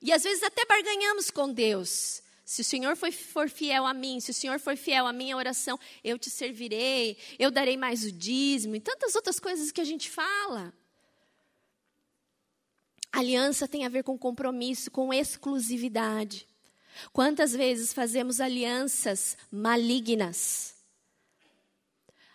E 0.00 0.10
às 0.10 0.22
vezes 0.22 0.42
até 0.42 0.64
barganhamos 0.64 1.30
com 1.30 1.52
Deus. 1.52 2.22
Se 2.42 2.62
o 2.62 2.64
Senhor 2.64 2.96
for 2.96 3.50
fiel 3.50 3.84
a 3.84 3.92
mim, 3.92 4.18
se 4.18 4.30
o 4.30 4.34
Senhor 4.34 4.58
for 4.58 4.78
fiel 4.78 5.06
à 5.06 5.12
minha 5.12 5.36
oração, 5.36 5.78
eu 6.02 6.18
te 6.18 6.30
servirei, 6.30 7.18
eu 7.38 7.50
darei 7.50 7.76
mais 7.76 8.02
o 8.02 8.10
dízimo 8.10 8.76
e 8.76 8.80
tantas 8.80 9.14
outras 9.14 9.38
coisas 9.38 9.70
que 9.70 9.82
a 9.82 9.84
gente 9.84 10.08
fala. 10.08 10.72
Aliança 13.12 13.68
tem 13.68 13.84
a 13.84 13.90
ver 13.90 14.04
com 14.04 14.16
compromisso, 14.16 14.90
com 14.90 15.12
exclusividade. 15.12 16.48
Quantas 17.12 17.52
vezes 17.52 17.92
fazemos 17.92 18.40
alianças 18.40 19.36
malignas? 19.52 20.73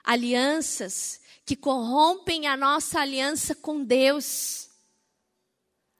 Alianças 0.09 1.21
que 1.45 1.55
corrompem 1.55 2.47
a 2.47 2.57
nossa 2.57 2.99
aliança 2.99 3.53
com 3.53 3.83
Deus. 3.83 4.67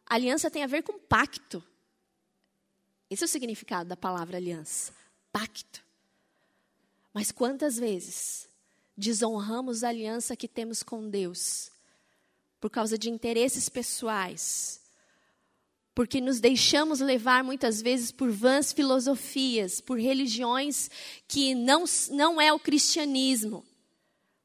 Aliança 0.04 0.50
tem 0.50 0.64
a 0.64 0.68
ver 0.68 0.82
com 0.82 0.98
pacto. 0.98 1.64
Esse 3.08 3.24
é 3.24 3.26
o 3.26 3.30
significado 3.30 3.88
da 3.88 3.96
palavra 3.96 4.38
aliança, 4.38 4.92
pacto. 5.32 5.86
Mas 7.14 7.32
quantas 7.32 7.78
vezes 7.78 8.50
desonramos 8.98 9.84
a 9.84 9.90
aliança 9.90 10.36
que 10.36 10.48
temos 10.48 10.82
com 10.82 11.08
Deus 11.08 11.70
por 12.60 12.72
causa 12.72 12.98
de 12.98 13.12
interesses 13.12 13.70
pessoais? 13.70 14.82
Porque 15.94 16.20
nos 16.20 16.40
deixamos 16.40 17.00
levar 17.00 17.44
muitas 17.44 17.80
vezes 17.80 18.12
por 18.12 18.32
vãs 18.32 18.74
filosofias, 18.74 19.80
por 19.80 20.00
religiões 20.00 20.90
que 21.28 21.54
não, 21.54 21.86
não 22.10 22.42
é 22.42 22.52
o 22.52 22.60
cristianismo, 22.60 23.69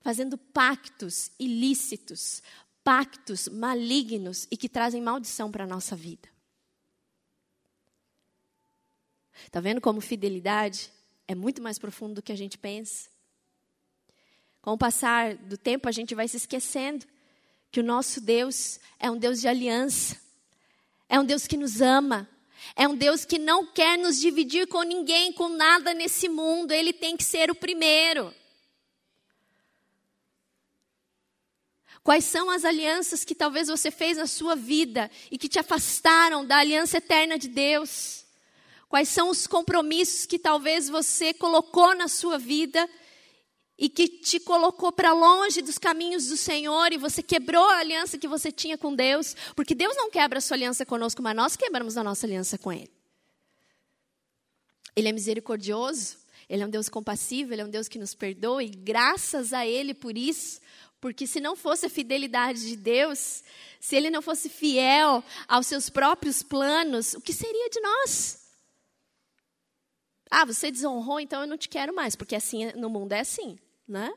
fazendo 0.04 0.36
pactos 0.36 1.30
ilícitos, 1.38 2.42
pactos 2.84 3.48
malignos 3.48 4.46
e 4.50 4.56
que 4.56 4.68
trazem 4.68 5.00
maldição 5.00 5.50
para 5.50 5.64
a 5.64 5.66
nossa 5.66 5.96
vida. 5.96 6.28
Está 9.46 9.60
vendo 9.60 9.80
como 9.80 10.02
fidelidade 10.02 10.92
é 11.26 11.34
muito 11.34 11.62
mais 11.62 11.78
profundo 11.78 12.16
do 12.16 12.22
que 12.22 12.32
a 12.32 12.36
gente 12.36 12.58
pensa? 12.58 13.08
Com 14.60 14.72
o 14.72 14.78
passar 14.78 15.36
do 15.36 15.56
tempo, 15.56 15.88
a 15.88 15.92
gente 15.92 16.14
vai 16.14 16.28
se 16.28 16.36
esquecendo 16.36 17.06
que 17.72 17.80
o 17.80 17.82
nosso 17.82 18.20
Deus 18.20 18.78
é 19.00 19.10
um 19.10 19.16
Deus 19.16 19.40
de 19.40 19.48
aliança, 19.48 20.20
é 21.08 21.18
um 21.18 21.24
Deus 21.24 21.46
que 21.46 21.56
nos 21.56 21.80
ama, 21.80 22.28
é 22.76 22.86
um 22.86 22.94
Deus 22.94 23.24
que 23.24 23.38
não 23.38 23.64
quer 23.72 23.96
nos 23.96 24.20
dividir 24.20 24.66
com 24.66 24.82
ninguém, 24.82 25.32
com 25.32 25.48
nada 25.48 25.94
nesse 25.94 26.28
mundo, 26.28 26.72
Ele 26.72 26.92
tem 26.92 27.16
que 27.16 27.24
ser 27.24 27.50
o 27.50 27.54
primeiro. 27.54 28.34
Quais 32.04 32.26
são 32.26 32.50
as 32.50 32.66
alianças 32.66 33.24
que 33.24 33.34
talvez 33.34 33.66
você 33.66 33.90
fez 33.90 34.18
na 34.18 34.26
sua 34.26 34.54
vida 34.54 35.10
e 35.30 35.38
que 35.38 35.48
te 35.48 35.58
afastaram 35.58 36.44
da 36.44 36.58
aliança 36.58 36.98
eterna 36.98 37.38
de 37.38 37.48
Deus? 37.48 38.26
Quais 38.90 39.08
são 39.08 39.30
os 39.30 39.46
compromissos 39.46 40.26
que 40.26 40.38
talvez 40.38 40.90
você 40.90 41.32
colocou 41.32 41.96
na 41.96 42.06
sua 42.06 42.36
vida 42.38 42.86
e 43.78 43.88
que 43.88 44.06
te 44.06 44.38
colocou 44.38 44.92
para 44.92 45.14
longe 45.14 45.62
dos 45.62 45.78
caminhos 45.78 46.26
do 46.26 46.36
Senhor 46.36 46.92
e 46.92 46.98
você 46.98 47.22
quebrou 47.22 47.64
a 47.64 47.78
aliança 47.78 48.18
que 48.18 48.28
você 48.28 48.52
tinha 48.52 48.76
com 48.76 48.94
Deus? 48.94 49.34
Porque 49.56 49.74
Deus 49.74 49.96
não 49.96 50.10
quebra 50.10 50.38
a 50.38 50.42
sua 50.42 50.58
aliança 50.58 50.84
conosco, 50.84 51.22
mas 51.22 51.34
nós 51.34 51.56
quebramos 51.56 51.96
a 51.96 52.04
nossa 52.04 52.26
aliança 52.26 52.58
com 52.58 52.70
Ele. 52.70 52.92
Ele 54.94 55.08
é 55.08 55.12
misericordioso, 55.12 56.18
Ele 56.50 56.62
é 56.62 56.66
um 56.66 56.70
Deus 56.70 56.90
compassivo, 56.90 57.54
Ele 57.54 57.62
é 57.62 57.64
um 57.64 57.70
Deus 57.70 57.88
que 57.88 57.98
nos 57.98 58.14
perdoa 58.14 58.62
e 58.62 58.68
graças 58.68 59.54
a 59.54 59.66
Ele 59.66 59.94
por 59.94 60.18
isso. 60.18 60.60
Porque 61.04 61.26
se 61.26 61.38
não 61.38 61.54
fosse 61.54 61.84
a 61.84 61.90
fidelidade 61.90 62.66
de 62.66 62.76
Deus, 62.76 63.44
se 63.78 63.94
Ele 63.94 64.08
não 64.08 64.22
fosse 64.22 64.48
fiel 64.48 65.22
aos 65.46 65.66
seus 65.66 65.90
próprios 65.90 66.42
planos, 66.42 67.12
o 67.12 67.20
que 67.20 67.30
seria 67.30 67.68
de 67.68 67.78
nós? 67.78 68.48
Ah, 70.30 70.46
você 70.46 70.70
desonrou, 70.70 71.20
então 71.20 71.42
eu 71.42 71.46
não 71.46 71.58
te 71.58 71.68
quero 71.68 71.94
mais, 71.94 72.16
porque 72.16 72.34
assim 72.34 72.72
no 72.72 72.88
mundo 72.88 73.12
é 73.12 73.20
assim, 73.20 73.58
né? 73.86 74.14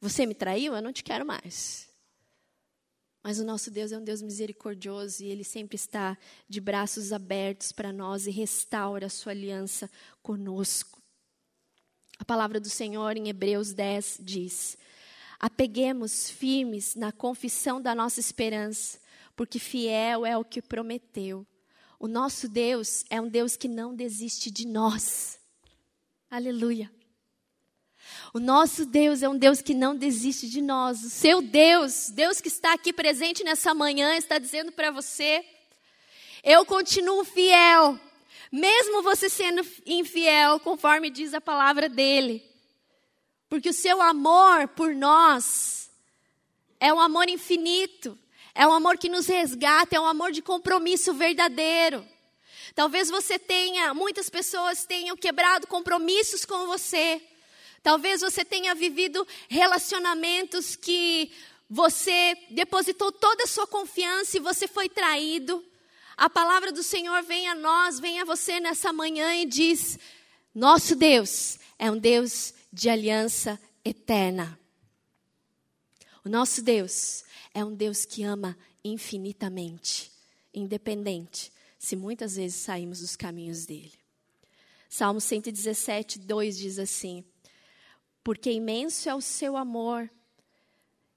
Você 0.00 0.24
me 0.24 0.36
traiu, 0.36 0.76
eu 0.76 0.80
não 0.80 0.92
te 0.92 1.02
quero 1.02 1.26
mais. 1.26 1.90
Mas 3.20 3.40
o 3.40 3.44
nosso 3.44 3.68
Deus 3.68 3.90
é 3.90 3.98
um 3.98 4.04
Deus 4.04 4.22
misericordioso 4.22 5.24
e 5.24 5.26
Ele 5.26 5.42
sempre 5.42 5.74
está 5.74 6.16
de 6.48 6.60
braços 6.60 7.12
abertos 7.12 7.72
para 7.72 7.92
nós 7.92 8.28
e 8.28 8.30
restaura 8.30 9.06
a 9.06 9.10
sua 9.10 9.32
aliança 9.32 9.90
conosco. 10.22 11.02
A 12.20 12.24
palavra 12.24 12.60
do 12.60 12.70
Senhor 12.70 13.16
em 13.16 13.28
Hebreus 13.28 13.72
10 13.72 14.20
diz: 14.22 14.78
Apeguemos 15.38 16.30
firmes 16.30 16.94
na 16.94 17.12
confissão 17.12 17.80
da 17.80 17.94
nossa 17.94 18.20
esperança, 18.20 18.98
porque 19.36 19.58
fiel 19.58 20.24
é 20.24 20.36
o 20.36 20.44
que 20.44 20.62
prometeu. 20.62 21.46
O 21.98 22.06
nosso 22.06 22.48
Deus 22.48 23.04
é 23.08 23.20
um 23.20 23.28
Deus 23.28 23.56
que 23.56 23.68
não 23.68 23.94
desiste 23.94 24.50
de 24.50 24.66
nós. 24.66 25.38
Aleluia. 26.30 26.90
O 28.32 28.40
nosso 28.40 28.84
Deus 28.84 29.22
é 29.22 29.28
um 29.28 29.38
Deus 29.38 29.62
que 29.62 29.74
não 29.74 29.96
desiste 29.96 30.48
de 30.48 30.60
nós. 30.60 31.04
O 31.04 31.10
seu 31.10 31.40
Deus, 31.40 32.10
Deus 32.10 32.40
que 32.40 32.48
está 32.48 32.72
aqui 32.72 32.92
presente 32.92 33.44
nessa 33.44 33.72
manhã, 33.74 34.16
está 34.16 34.38
dizendo 34.38 34.72
para 34.72 34.90
você: 34.90 35.44
eu 36.42 36.66
continuo 36.66 37.24
fiel, 37.24 37.98
mesmo 38.52 39.02
você 39.02 39.30
sendo 39.30 39.66
infiel, 39.86 40.60
conforme 40.60 41.08
diz 41.10 41.32
a 41.32 41.40
palavra 41.40 41.88
dele. 41.88 42.42
Porque 43.54 43.70
o 43.70 43.72
seu 43.72 44.02
amor 44.02 44.66
por 44.66 44.96
nós 44.96 45.88
é 46.80 46.92
um 46.92 46.98
amor 46.98 47.28
infinito. 47.28 48.18
É 48.52 48.66
um 48.66 48.72
amor 48.72 48.98
que 48.98 49.08
nos 49.08 49.28
resgata, 49.28 49.94
é 49.94 50.00
um 50.00 50.06
amor 50.06 50.32
de 50.32 50.42
compromisso 50.42 51.14
verdadeiro. 51.14 52.04
Talvez 52.74 53.08
você 53.08 53.38
tenha, 53.38 53.94
muitas 53.94 54.28
pessoas 54.28 54.84
tenham 54.84 55.16
quebrado 55.16 55.68
compromissos 55.68 56.44
com 56.44 56.66
você. 56.66 57.22
Talvez 57.80 58.22
você 58.22 58.44
tenha 58.44 58.74
vivido 58.74 59.24
relacionamentos 59.48 60.74
que 60.74 61.30
você 61.70 62.36
depositou 62.50 63.12
toda 63.12 63.44
a 63.44 63.46
sua 63.46 63.68
confiança 63.68 64.36
e 64.36 64.40
você 64.40 64.66
foi 64.66 64.88
traído. 64.88 65.64
A 66.16 66.28
palavra 66.28 66.72
do 66.72 66.82
Senhor 66.82 67.22
vem 67.22 67.46
a 67.46 67.54
nós, 67.54 68.00
vem 68.00 68.20
a 68.20 68.24
você 68.24 68.58
nessa 68.58 68.92
manhã 68.92 69.32
e 69.36 69.46
diz: 69.46 69.96
Nosso 70.52 70.96
Deus 70.96 71.60
é 71.78 71.88
um 71.88 71.96
Deus 71.96 72.52
de 72.74 72.90
aliança 72.90 73.58
eterna. 73.84 74.58
O 76.24 76.28
nosso 76.28 76.60
Deus 76.60 77.22
é 77.54 77.64
um 77.64 77.72
Deus 77.72 78.04
que 78.04 78.24
ama 78.24 78.58
infinitamente, 78.82 80.10
independente, 80.52 81.52
se 81.78 81.94
muitas 81.94 82.34
vezes 82.34 82.56
saímos 82.56 82.98
dos 82.98 83.14
caminhos 83.14 83.64
dele. 83.64 83.92
Salmo 84.88 85.20
117, 85.20 86.18
2 86.18 86.58
diz 86.58 86.78
assim: 86.80 87.24
Porque 88.24 88.50
imenso 88.50 89.08
é 89.08 89.14
o 89.14 89.20
seu 89.20 89.56
amor, 89.56 90.10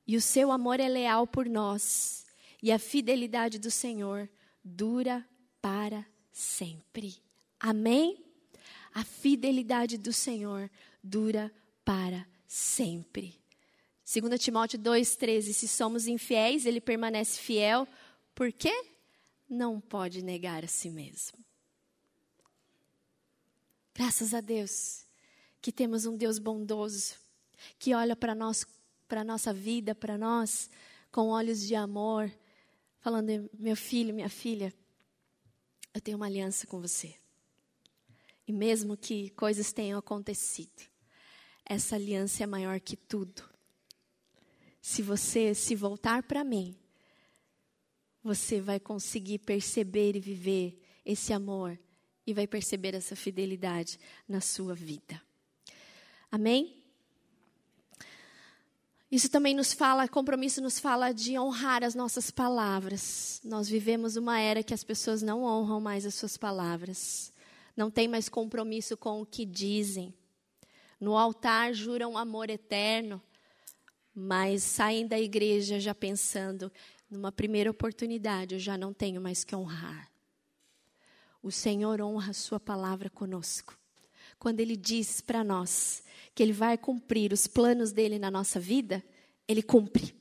e 0.05 0.15
o 0.15 0.21
seu 0.21 0.51
amor 0.51 0.79
é 0.79 0.87
leal 0.87 1.25
por 1.25 1.47
nós, 1.47 2.23
e 2.61 2.71
a 2.71 2.77
fidelidade 2.77 3.57
do 3.57 3.71
Senhor 3.71 4.29
dura 4.63 5.27
para 5.59 6.05
sempre. 6.31 7.17
Amém? 7.59 8.26
A 8.97 9.03
fidelidade 9.03 9.95
do 9.95 10.11
Senhor 10.11 10.71
dura 11.03 11.53
para 11.85 12.27
sempre. 12.47 13.39
2 14.11 14.41
Timóteo 14.41 14.79
2,13: 14.79 15.53
Se 15.53 15.67
somos 15.67 16.07
infiéis, 16.07 16.65
ele 16.65 16.81
permanece 16.81 17.39
fiel, 17.39 17.87
por 18.33 18.51
quê? 18.51 18.73
Não 19.47 19.79
pode 19.79 20.23
negar 20.23 20.63
a 20.63 20.67
si 20.67 20.89
mesmo. 20.89 21.37
Graças 23.93 24.33
a 24.33 24.41
Deus 24.41 25.05
que 25.61 25.71
temos 25.71 26.07
um 26.07 26.17
Deus 26.17 26.39
bondoso, 26.39 27.17
que 27.77 27.93
olha 27.93 28.15
para 28.15 28.33
nós, 28.33 28.65
para 29.07 29.21
a 29.21 29.23
nossa 29.23 29.53
vida, 29.53 29.93
para 29.93 30.17
nós, 30.17 30.71
com 31.11 31.27
olhos 31.27 31.61
de 31.61 31.75
amor, 31.75 32.35
falando: 32.99 33.47
meu 33.53 33.75
filho, 33.75 34.11
minha 34.11 34.27
filha, 34.27 34.73
eu 35.93 36.01
tenho 36.01 36.17
uma 36.17 36.25
aliança 36.25 36.65
com 36.65 36.81
você. 36.81 37.15
E 38.47 38.53
mesmo 38.53 38.95
que 38.95 39.29
coisas 39.31 39.73
tenham 39.73 39.99
acontecido, 39.99 40.87
essa 41.65 41.95
aliança 41.95 42.43
é 42.43 42.47
maior 42.47 42.79
que 42.79 42.95
tudo. 42.95 43.43
Se 44.81 45.01
você 45.01 45.53
se 45.53 45.75
voltar 45.75 46.23
para 46.23 46.45
mim, 46.45 46.73
você 48.23 48.61
vai 48.61 48.79
conseguir 48.79 49.39
perceber 49.39 50.15
e 50.15 50.19
viver 50.19 50.81
esse 51.05 51.33
amor 51.33 51.77
e 52.25 52.33
vai 52.33 52.47
perceber 52.47 52.93
essa 52.93 53.15
fidelidade 53.15 53.99
na 54.27 54.39
sua 54.39 54.73
vida. 54.73 55.21
Amém? 56.31 56.77
Isso 59.09 59.29
também 59.29 59.55
nos 59.55 59.71
fala, 59.71 60.07
compromisso 60.07 60.61
nos 60.61 60.79
fala 60.79 61.13
de 61.13 61.39
honrar 61.39 61.83
as 61.83 61.95
nossas 61.95 62.29
palavras. 62.29 63.39
Nós 63.43 63.69
vivemos 63.69 64.17
uma 64.17 64.39
era 64.39 64.61
que 64.61 64.73
as 64.73 64.83
pessoas 64.83 65.21
não 65.21 65.43
honram 65.43 65.79
mais 65.79 66.05
as 66.05 66.15
suas 66.15 66.35
palavras. 66.35 67.31
Não 67.77 67.89
tem 67.91 68.07
mais 68.07 68.27
compromisso 68.27 68.97
com 68.97 69.21
o 69.21 69.25
que 69.25 69.45
dizem. 69.45 70.13
No 70.99 71.15
altar 71.15 71.73
juram 71.73 72.17
amor 72.17 72.49
eterno, 72.49 73.21
mas 74.13 74.63
saem 74.63 75.07
da 75.07 75.19
igreja 75.19 75.79
já 75.79 75.93
pensando, 75.93 76.71
numa 77.09 77.31
primeira 77.31 77.69
oportunidade, 77.69 78.55
eu 78.55 78.59
já 78.59 78.75
não 78.77 78.91
tenho 78.91 79.21
mais 79.21 79.43
que 79.43 79.55
honrar. 79.55 80.11
O 81.41 81.51
Senhor 81.51 82.01
honra 82.01 82.31
a 82.31 82.33
sua 82.33 82.59
palavra 82.59 83.11
conosco. 83.11 83.77
Quando 84.39 84.59
ele 84.59 84.75
diz 84.75 85.21
para 85.21 85.43
nós 85.43 86.03
que 86.33 86.43
Ele 86.43 86.53
vai 86.53 86.77
cumprir 86.77 87.33
os 87.33 87.47
planos 87.47 87.91
dele 87.91 88.19
na 88.19 88.29
nossa 88.29 88.59
vida, 88.59 89.03
Ele 89.47 89.63
cumpre. 89.63 90.15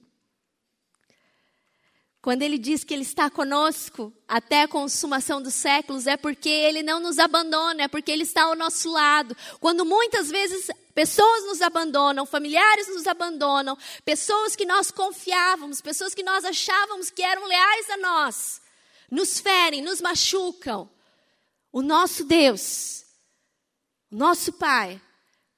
Quando 2.27 2.43
Ele 2.43 2.59
diz 2.59 2.83
que 2.83 2.93
Ele 2.93 3.05
está 3.05 3.31
conosco 3.31 4.13
até 4.27 4.63
a 4.63 4.67
consumação 4.67 5.41
dos 5.41 5.55
séculos, 5.55 6.09
é 6.09 6.17
porque 6.17 6.49
Ele 6.49 6.83
não 6.83 6.99
nos 6.99 7.21
abandona, 7.21 7.85
é 7.85 7.87
porque 7.87 8.11
Ele 8.11 8.25
está 8.25 8.43
ao 8.43 8.57
nosso 8.57 8.91
lado. 8.91 9.37
Quando 9.61 9.85
muitas 9.85 10.29
vezes 10.29 10.69
pessoas 10.93 11.45
nos 11.45 11.63
abandonam, 11.63 12.27
familiares 12.27 12.89
nos 12.89 13.07
abandonam, 13.07 13.79
pessoas 14.05 14.57
que 14.57 14.67
nós 14.67 14.91
confiávamos, 14.91 15.81
pessoas 15.81 16.17
que 16.17 16.25
nós 16.25 16.45
achávamos 16.45 17.11
que 17.11 17.23
eram 17.23 17.47
leais 17.47 17.91
a 17.91 17.97
nós, 17.99 18.61
nos 19.09 19.39
ferem, 19.39 19.81
nos 19.81 20.01
machucam. 20.01 20.91
O 21.71 21.81
nosso 21.81 22.25
Deus, 22.25 23.05
o 24.11 24.17
nosso 24.17 24.53
Pai, 24.55 25.01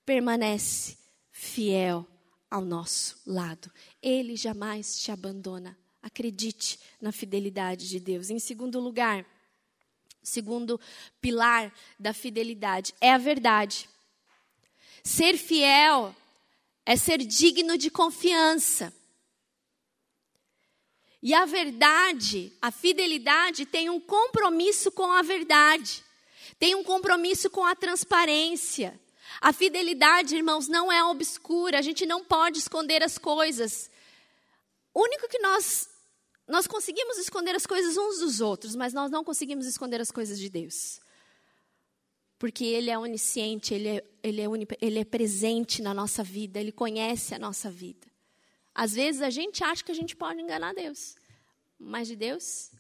permanece 0.05 0.99
fiel 1.33 2.07
ao 2.51 2.61
nosso 2.61 3.17
lado. 3.25 3.73
Ele 4.03 4.37
jamais 4.37 4.99
te 4.99 5.11
abandona. 5.11 5.75
Acredite 6.03 6.79
na 7.01 7.13
fidelidade 7.13 7.89
de 7.89 7.99
Deus. 7.99 8.31
Em 8.31 8.39
segundo 8.39 8.79
lugar, 8.81 9.27
segundo 10.23 10.81
pilar 11.21 11.73
da 11.99 12.13
fidelidade 12.13 12.95
é 13.01 13.13
a 13.13 13.19
verdade. 13.19 13.89
Ser 15.03 15.37
fiel 15.37 16.15
é 16.85 16.97
ser 16.97 17.19
digno 17.19 17.77
de 17.77 17.91
confiança. 17.91 18.93
E 21.23 21.35
a 21.35 21.45
verdade, 21.45 22.53
a 22.63 22.71
fidelidade 22.71 23.67
tem 23.67 23.91
um 23.91 23.99
compromisso 23.99 24.91
com 24.93 25.11
a 25.11 25.21
verdade, 25.21 26.05
tem 26.59 26.77
um 26.77 26.85
compromisso 26.85 27.51
com 27.51 27.65
a 27.65 27.75
transparência. 27.75 28.99
A 29.41 29.53
fidelidade, 29.53 30.37
irmãos, 30.37 30.69
não 30.69 30.91
é 30.91 31.03
obscura, 31.05 31.79
a 31.79 31.83
gente 31.83 32.07
não 32.07 32.25
pode 32.25 32.59
esconder 32.59 33.03
as 33.03 33.19
coisas. 33.19 33.91
O 34.99 35.03
único 35.03 35.29
que 35.29 35.39
nós 35.39 35.89
nós 36.49 36.67
conseguimos 36.67 37.19
esconder 37.19 37.55
as 37.55 37.65
coisas 37.65 37.97
uns 37.97 38.19
dos 38.19 38.41
outros, 38.41 38.75
mas 38.75 38.93
nós 38.93 39.13
não 39.13 39.23
conseguimos 39.23 39.65
esconder 39.65 40.01
as 40.01 40.11
coisas 40.11 40.37
de 40.37 40.51
Deus. 40.51 40.99
Porque 42.37 42.65
Ele 42.65 42.91
é 42.91 42.99
onisciente, 42.99 43.73
Ele 43.73 43.89
é, 43.91 44.05
ele, 44.25 44.43
é 44.43 44.47
ele 44.81 44.99
é 44.99 45.05
presente 45.05 45.81
na 45.83 45.95
nossa 45.95 46.25
vida, 46.25 46.59
Ele 46.59 46.73
conhece 46.73 47.33
a 47.33 47.39
nossa 47.39 47.71
vida. 47.71 48.09
Às 48.75 48.93
vezes 48.93 49.23
a 49.23 49.31
gente 49.31 49.63
acha 49.63 49.85
que 49.85 49.93
a 49.93 49.95
gente 49.95 50.17
pode 50.17 50.41
enganar 50.41 50.75
Deus, 50.75 51.15
mas 51.79 52.09
de 52.09 52.17
Deus 52.17 52.73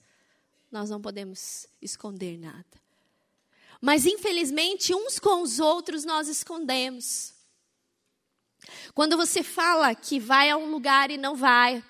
nós 0.72 0.90
não 0.90 1.00
podemos 1.00 1.68
esconder 1.80 2.36
nada. 2.36 2.82
Mas 3.80 4.06
infelizmente, 4.06 4.92
uns 4.92 5.20
com 5.20 5.40
os 5.40 5.60
outros 5.60 6.04
nós 6.04 6.26
escondemos. 6.26 7.32
Quando 8.92 9.16
você 9.16 9.40
fala 9.40 9.94
que 9.94 10.18
vai 10.18 10.50
a 10.50 10.56
um 10.56 10.68
lugar 10.68 11.12
e 11.12 11.16
não 11.16 11.36
vai. 11.36 11.84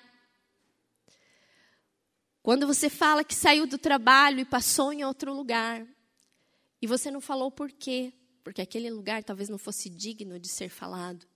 Quando 2.49 2.65
você 2.65 2.89
fala 2.89 3.23
que 3.23 3.35
saiu 3.35 3.67
do 3.67 3.77
trabalho 3.77 4.39
e 4.39 4.43
passou 4.43 4.91
em 4.91 5.05
outro 5.05 5.31
lugar. 5.31 5.85
E 6.81 6.87
você 6.87 7.11
não 7.11 7.21
falou 7.21 7.51
por 7.51 7.71
quê? 7.71 8.11
Porque 8.43 8.59
aquele 8.59 8.89
lugar 8.89 9.23
talvez 9.23 9.49
não 9.49 9.59
fosse 9.59 9.87
digno 9.87 10.39
de 10.39 10.47
ser 10.47 10.67
falado. 10.67 11.27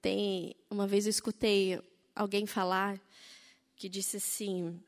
Tem, 0.00 0.56
uma 0.70 0.86
vez 0.86 1.04
eu 1.04 1.10
escutei 1.10 1.78
alguém 2.16 2.46
falar 2.46 2.98
que 3.76 3.86
disse 3.86 4.16
assim: 4.16 4.82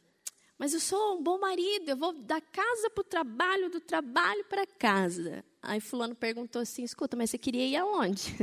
mas 0.56 0.72
eu 0.72 0.80
sou 0.80 1.18
um 1.18 1.22
bom 1.22 1.38
marido, 1.38 1.90
eu 1.90 1.98
vou 1.98 2.14
da 2.14 2.40
casa 2.40 2.88
para 2.88 3.02
o 3.02 3.04
trabalho, 3.04 3.68
do 3.68 3.78
trabalho 3.78 4.42
para 4.46 4.66
casa. 4.66 5.44
Aí 5.60 5.80
fulano 5.80 6.14
perguntou 6.14 6.62
assim, 6.62 6.82
escuta, 6.82 7.14
mas 7.14 7.28
você 7.28 7.36
queria 7.36 7.66
ir 7.66 7.76
aonde? 7.76 8.34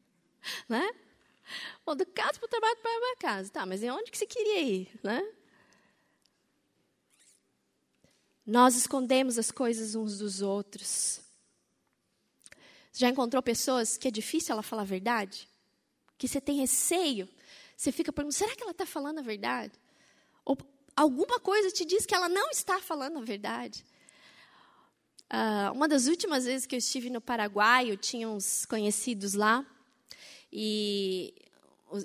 né? 0.66 0.90
Bom, 1.84 1.96
do 1.96 2.06
casa 2.06 2.38
para 2.38 2.46
o 2.46 2.48
trabalho, 2.48 2.76
para 2.76 3.12
a 3.12 3.16
casa. 3.16 3.50
Tá, 3.50 3.66
mas 3.66 3.82
e 3.82 3.90
onde 3.90 4.10
que 4.10 4.18
você 4.18 4.26
queria 4.26 4.60
ir? 4.60 5.00
Né? 5.02 5.22
Nós 8.46 8.76
escondemos 8.76 9.38
as 9.38 9.50
coisas 9.50 9.94
uns 9.94 10.18
dos 10.18 10.42
outros. 10.42 11.20
Você 12.90 13.00
já 13.00 13.08
encontrou 13.08 13.42
pessoas 13.42 13.96
que 13.96 14.08
é 14.08 14.10
difícil 14.10 14.52
ela 14.52 14.62
falar 14.62 14.82
a 14.82 14.86
verdade? 14.86 15.48
Que 16.18 16.26
você 16.26 16.40
tem 16.40 16.56
receio? 16.56 17.28
Você 17.76 17.92
fica 17.92 18.12
perguntando, 18.12 18.38
será 18.38 18.54
que 18.54 18.62
ela 18.62 18.72
está 18.72 18.84
falando 18.84 19.20
a 19.20 19.22
verdade? 19.22 19.72
Ou 20.44 20.58
alguma 20.96 21.38
coisa 21.40 21.70
te 21.70 21.84
diz 21.84 22.04
que 22.04 22.14
ela 22.14 22.28
não 22.28 22.50
está 22.50 22.80
falando 22.80 23.18
a 23.18 23.22
verdade. 23.22 23.84
Uh, 25.32 25.72
uma 25.72 25.86
das 25.86 26.06
últimas 26.08 26.44
vezes 26.44 26.66
que 26.66 26.74
eu 26.74 26.78
estive 26.78 27.08
no 27.08 27.20
Paraguai, 27.20 27.90
eu 27.90 27.96
tinha 27.96 28.28
uns 28.28 28.66
conhecidos 28.66 29.34
lá, 29.34 29.64
e 30.52 31.34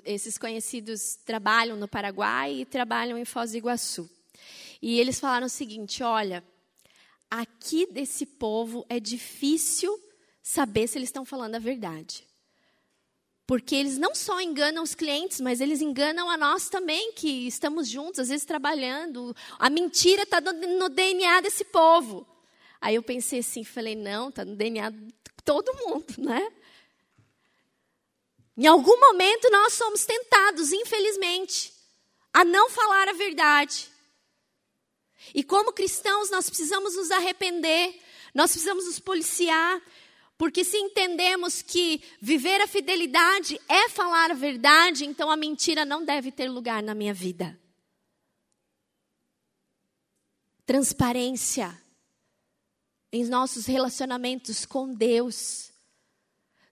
esses 0.04 0.36
conhecidos 0.38 1.16
trabalham 1.24 1.76
no 1.76 1.88
Paraguai 1.88 2.54
e 2.54 2.64
trabalham 2.64 3.18
em 3.18 3.24
Foz 3.24 3.52
do 3.52 3.58
Iguaçu. 3.58 4.10
E 4.80 5.00
eles 5.00 5.20
falaram 5.20 5.46
o 5.46 5.50
seguinte: 5.50 6.02
olha, 6.02 6.44
aqui 7.30 7.86
desse 7.86 8.26
povo 8.26 8.84
é 8.88 9.00
difícil 9.00 9.98
saber 10.42 10.86
se 10.86 10.98
eles 10.98 11.08
estão 11.08 11.24
falando 11.24 11.56
a 11.56 11.60
verdade. 11.60 12.24
Porque 13.46 13.76
eles 13.76 13.96
não 13.96 14.12
só 14.12 14.40
enganam 14.40 14.82
os 14.82 14.94
clientes, 14.94 15.40
mas 15.40 15.60
eles 15.60 15.80
enganam 15.80 16.28
a 16.28 16.36
nós 16.36 16.68
também, 16.68 17.12
que 17.12 17.46
estamos 17.46 17.88
juntos, 17.88 18.18
às 18.18 18.28
vezes 18.28 18.44
trabalhando. 18.44 19.34
A 19.56 19.70
mentira 19.70 20.24
está 20.24 20.40
no, 20.40 20.88
DNA 20.88 21.42
desse 21.42 21.64
povo. 21.64 22.26
Aí 22.80 22.96
eu 22.96 23.02
pensei 23.04 23.38
assim, 23.38 23.62
falei, 23.62 23.94
não, 23.94 24.30
está 24.30 24.44
no 24.44 24.56
DNA 24.56 24.90
de 24.90 25.14
todo 25.44 25.72
mundo, 25.74 26.06
né? 26.18 26.50
Em 28.56 28.66
algum 28.66 28.98
momento 28.98 29.50
nós 29.50 29.74
somos 29.74 30.06
tentados, 30.06 30.72
infelizmente, 30.72 31.72
a 32.32 32.44
não 32.44 32.70
falar 32.70 33.08
a 33.08 33.12
verdade. 33.12 33.88
E 35.34 35.42
como 35.42 35.72
cristãos, 35.72 36.30
nós 36.30 36.48
precisamos 36.48 36.96
nos 36.96 37.10
arrepender, 37.10 38.00
nós 38.34 38.50
precisamos 38.52 38.86
nos 38.86 38.98
policiar, 38.98 39.82
porque 40.38 40.64
se 40.64 40.76
entendemos 40.76 41.62
que 41.62 42.02
viver 42.20 42.60
a 42.60 42.66
fidelidade 42.66 43.60
é 43.68 43.88
falar 43.88 44.30
a 44.30 44.34
verdade, 44.34 45.04
então 45.04 45.30
a 45.30 45.36
mentira 45.36 45.84
não 45.84 46.04
deve 46.04 46.30
ter 46.30 46.48
lugar 46.48 46.82
na 46.82 46.94
minha 46.94 47.14
vida. 47.14 47.58
Transparência 50.64 51.80
em 53.12 53.24
nossos 53.24 53.66
relacionamentos 53.66 54.66
com 54.66 54.92
Deus. 54.92 55.72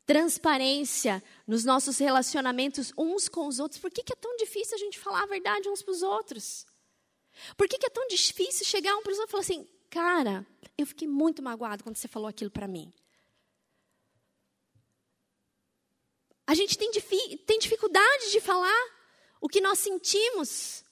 Transparência 0.07 1.23
nos 1.47 1.64
nossos 1.64 1.99
relacionamentos 1.99 2.93
uns 2.97 3.29
com 3.29 3.47
os 3.47 3.59
outros. 3.59 3.81
Por 3.81 3.90
que, 3.90 4.03
que 4.03 4.12
é 4.12 4.17
tão 4.17 4.37
difícil 4.37 4.75
a 4.75 4.79
gente 4.79 4.99
falar 4.99 5.23
a 5.23 5.27
verdade 5.27 5.69
uns 5.69 5.83
para 5.83 5.93
os 5.93 6.03
outros? 6.03 6.67
Por 7.57 7.69
que, 7.69 7.79
que 7.79 7.87
é 7.87 7.90
tão 7.90 8.07
difícil 8.09 8.67
chegar 8.67 8.95
um 8.97 9.03
para 9.03 9.12
os 9.12 9.19
outros 9.19 9.31
e 9.31 9.33
falar 9.33 9.43
assim, 9.43 9.69
cara, 9.90 10.47
eu 10.77 10.87
fiquei 10.87 11.09
muito 11.09 11.43
magoado 11.43 11.83
quando 11.83 11.97
você 11.97 12.09
falou 12.09 12.29
aquilo 12.29 12.51
para 12.51 12.69
mim. 12.69 12.93
A 16.47 16.55
gente 16.55 16.77
tem, 16.77 16.90
tem 17.47 17.59
dificuldade 17.59 18.31
de 18.31 18.40
falar 18.40 18.95
o 19.40 19.49
que 19.49 19.61
nós 19.61 19.79
sentimos. 19.79 20.84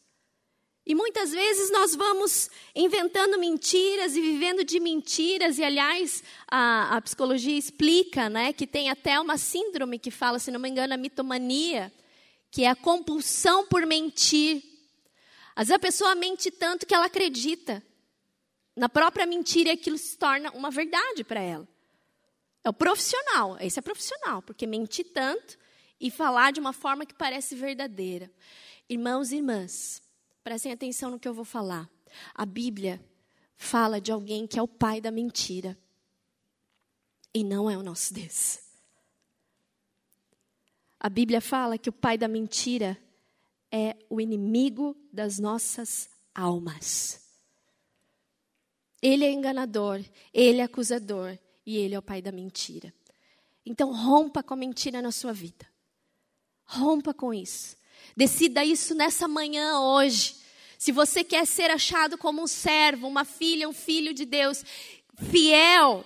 E 0.85 0.95
muitas 0.95 1.31
vezes 1.31 1.71
nós 1.71 1.95
vamos 1.95 2.51
inventando 2.75 3.39
mentiras 3.39 4.17
e 4.17 4.21
vivendo 4.21 4.65
de 4.65 4.81
mentiras. 4.81 5.59
E, 5.59 5.65
aliás, 5.65 6.25
a, 6.49 6.97
a, 6.97 7.01
psicologia 7.01 7.57
explica 7.57 8.29
né, 8.29 8.53
que 8.53 8.67
tem 8.67 8.91
até 8.91 9.21
uma 9.21 9.39
síndrome 9.39 9.99
que 9.99 10.11
fala, 10.11 10.41
se 10.41 10.51
não 10.51 10.59
me 10.59 10.69
engano, 10.69 10.93
a 10.93 10.97
mitomania, 10.97 11.93
que 12.51 12.65
é 12.65 12.69
a 12.69 12.75
compulsão 12.75 13.65
por 13.67 13.87
mentir. 13.87 14.63
Às 15.55 15.69
vezes 15.69 15.77
a 15.77 15.79
pessoa 15.79 16.15
mente 16.17 16.51
tanto 16.51 16.85
que 16.85 16.95
ela 16.95 17.07
acredita 17.07 17.83
na 18.75 18.89
própria 18.89 19.27
mentira 19.27 19.69
e 19.69 19.73
aquilo 19.73 19.99
se 19.99 20.17
torna 20.19 20.51
uma 20.51 20.71
verdade 20.71 21.23
para 21.23 21.41
ela. 21.41 21.69
É 22.65 22.71
o 22.71 22.73
profissional, 22.73 23.57
esse 23.61 23.79
é 23.79 23.83
profissional, 23.83 24.43
porque 24.43 24.67
mentir 24.67 25.07
tanto 25.13 25.59
e 26.01 26.11
falar 26.11 26.53
de 26.53 26.61
uma 26.61 26.73
forma 26.73 27.07
que 27.07 27.15
parece 27.15 27.55
verdadeira. 27.55 28.31
Irmãos 28.89 29.31
e 29.31 29.37
irmãs, 29.37 30.03
prestem 30.43 30.73
atenção 30.73 31.11
no 31.11 31.19
que 31.19 31.29
eu 31.29 31.35
vou 31.35 31.45
falar. 31.45 31.89
A 32.35 32.45
Bíblia 32.45 33.03
fala 33.57 34.01
de 34.01 34.11
alguém 34.11 34.47
que 34.47 34.59
é 34.59 34.63
o 34.63 34.69
pai 34.69 35.01
da 35.01 35.11
mentira. 35.11 35.79
E 37.35 37.43
não 37.43 37.71
é 37.71 37.77
o 37.77 37.83
nosso 37.83 38.13
Deus. 38.13 38.61
A 41.01 41.09
Bíblia 41.09 41.41
fala 41.41 41.79
que 41.79 41.89
o 41.89 41.93
pai 41.93 42.17
da 42.17 42.29
mentira 42.29 42.97
é 43.71 43.97
o 44.09 44.21
inimigo 44.21 44.97
das 45.13 45.39
nossas 45.39 46.09
almas. 46.35 47.21
Ele 49.01 49.25
é 49.25 49.33
enganador, 49.33 50.01
ele 50.33 50.61
é 50.61 50.65
acusador, 50.65 51.37
e 51.67 51.77
ele 51.77 51.95
é 51.95 51.99
o 51.99 52.03
pai 52.03 52.21
da 52.23 52.31
mentira. 52.31 52.93
Então, 53.65 53.93
rompa 53.93 54.43
com 54.43 54.55
a 54.55 54.57
mentira 54.57 55.01
na 55.01 55.11
sua 55.11 55.33
vida. 55.33 55.67
Rompa 56.65 57.15
com 57.15 57.33
isso. 57.33 57.77
Decida 58.17 58.65
isso 58.65 58.95
nessa 58.95 59.27
manhã 59.27 59.81
hoje. 59.81 60.37
Se 60.79 60.93
você 60.93 61.23
quer 61.23 61.47
ser 61.47 61.71
achado 61.71 62.19
como 62.19 62.43
um 62.43 62.47
servo, 62.47 63.07
uma 63.07 63.25
filha, 63.25 63.69
um 63.69 63.73
filho 63.73 64.13
de 64.13 64.25
Deus, 64.25 64.65
fiel, 65.31 66.05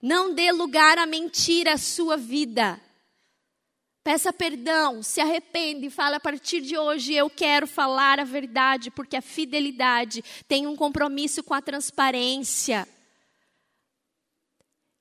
não 0.00 0.34
dê 0.34 0.52
lugar 0.52 0.98
à 0.98 1.06
mentira 1.06 1.74
à 1.74 1.78
sua 1.78 2.16
vida. 2.16 2.80
Peça 4.04 4.32
perdão, 4.32 5.02
se 5.02 5.20
arrepende 5.20 5.86
e 5.86 5.90
fala 5.90 6.16
a 6.16 6.20
partir 6.20 6.60
de 6.60 6.76
hoje 6.76 7.14
eu 7.14 7.30
quero 7.30 7.66
falar 7.66 8.18
a 8.18 8.24
verdade, 8.24 8.90
porque 8.90 9.16
a 9.16 9.22
fidelidade 9.22 10.24
tem 10.48 10.66
um 10.66 10.74
compromisso 10.74 11.42
com 11.42 11.54
a 11.54 11.62
transparência 11.62 12.88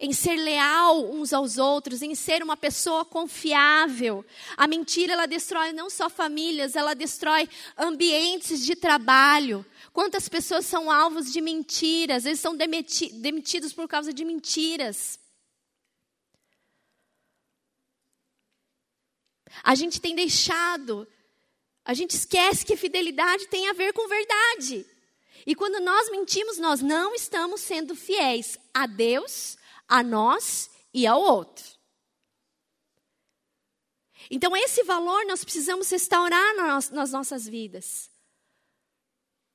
em 0.01 0.11
ser 0.11 0.35
leal 0.35 1.13
uns 1.13 1.31
aos 1.31 1.59
outros, 1.59 2.01
em 2.01 2.15
ser 2.15 2.41
uma 2.41 2.57
pessoa 2.57 3.05
confiável. 3.05 4.25
A 4.57 4.65
mentira 4.67 5.13
ela 5.13 5.27
destrói 5.27 5.71
não 5.71 5.91
só 5.91 6.09
famílias, 6.09 6.75
ela 6.75 6.95
destrói 6.95 7.47
ambientes 7.77 8.65
de 8.65 8.75
trabalho. 8.75 9.63
Quantas 9.93 10.27
pessoas 10.27 10.65
são 10.65 10.89
alvos 10.89 11.31
de 11.31 11.39
mentiras, 11.39 12.25
eles 12.25 12.39
são 12.39 12.55
demiti 12.55 13.13
demitidos 13.13 13.73
por 13.73 13.87
causa 13.87 14.11
de 14.11 14.25
mentiras. 14.25 15.19
A 19.63 19.75
gente 19.75 20.01
tem 20.01 20.15
deixado, 20.15 21.07
a 21.85 21.93
gente 21.93 22.15
esquece 22.15 22.65
que 22.65 22.75
fidelidade 22.75 23.47
tem 23.49 23.69
a 23.69 23.73
ver 23.73 23.93
com 23.93 24.07
verdade. 24.07 24.83
E 25.45 25.53
quando 25.53 25.79
nós 25.79 26.09
mentimos, 26.09 26.57
nós 26.57 26.81
não 26.81 27.13
estamos 27.13 27.61
sendo 27.61 27.95
fiéis 27.95 28.57
a 28.73 28.87
Deus 28.87 29.60
a 29.91 30.01
nós 30.01 30.71
e 30.93 31.05
ao 31.05 31.21
outro. 31.21 31.65
Então, 34.29 34.55
esse 34.55 34.83
valor 34.83 35.25
nós 35.25 35.43
precisamos 35.43 35.89
restaurar 35.89 36.55
nas 36.55 37.11
nossas 37.11 37.45
vidas. 37.45 38.09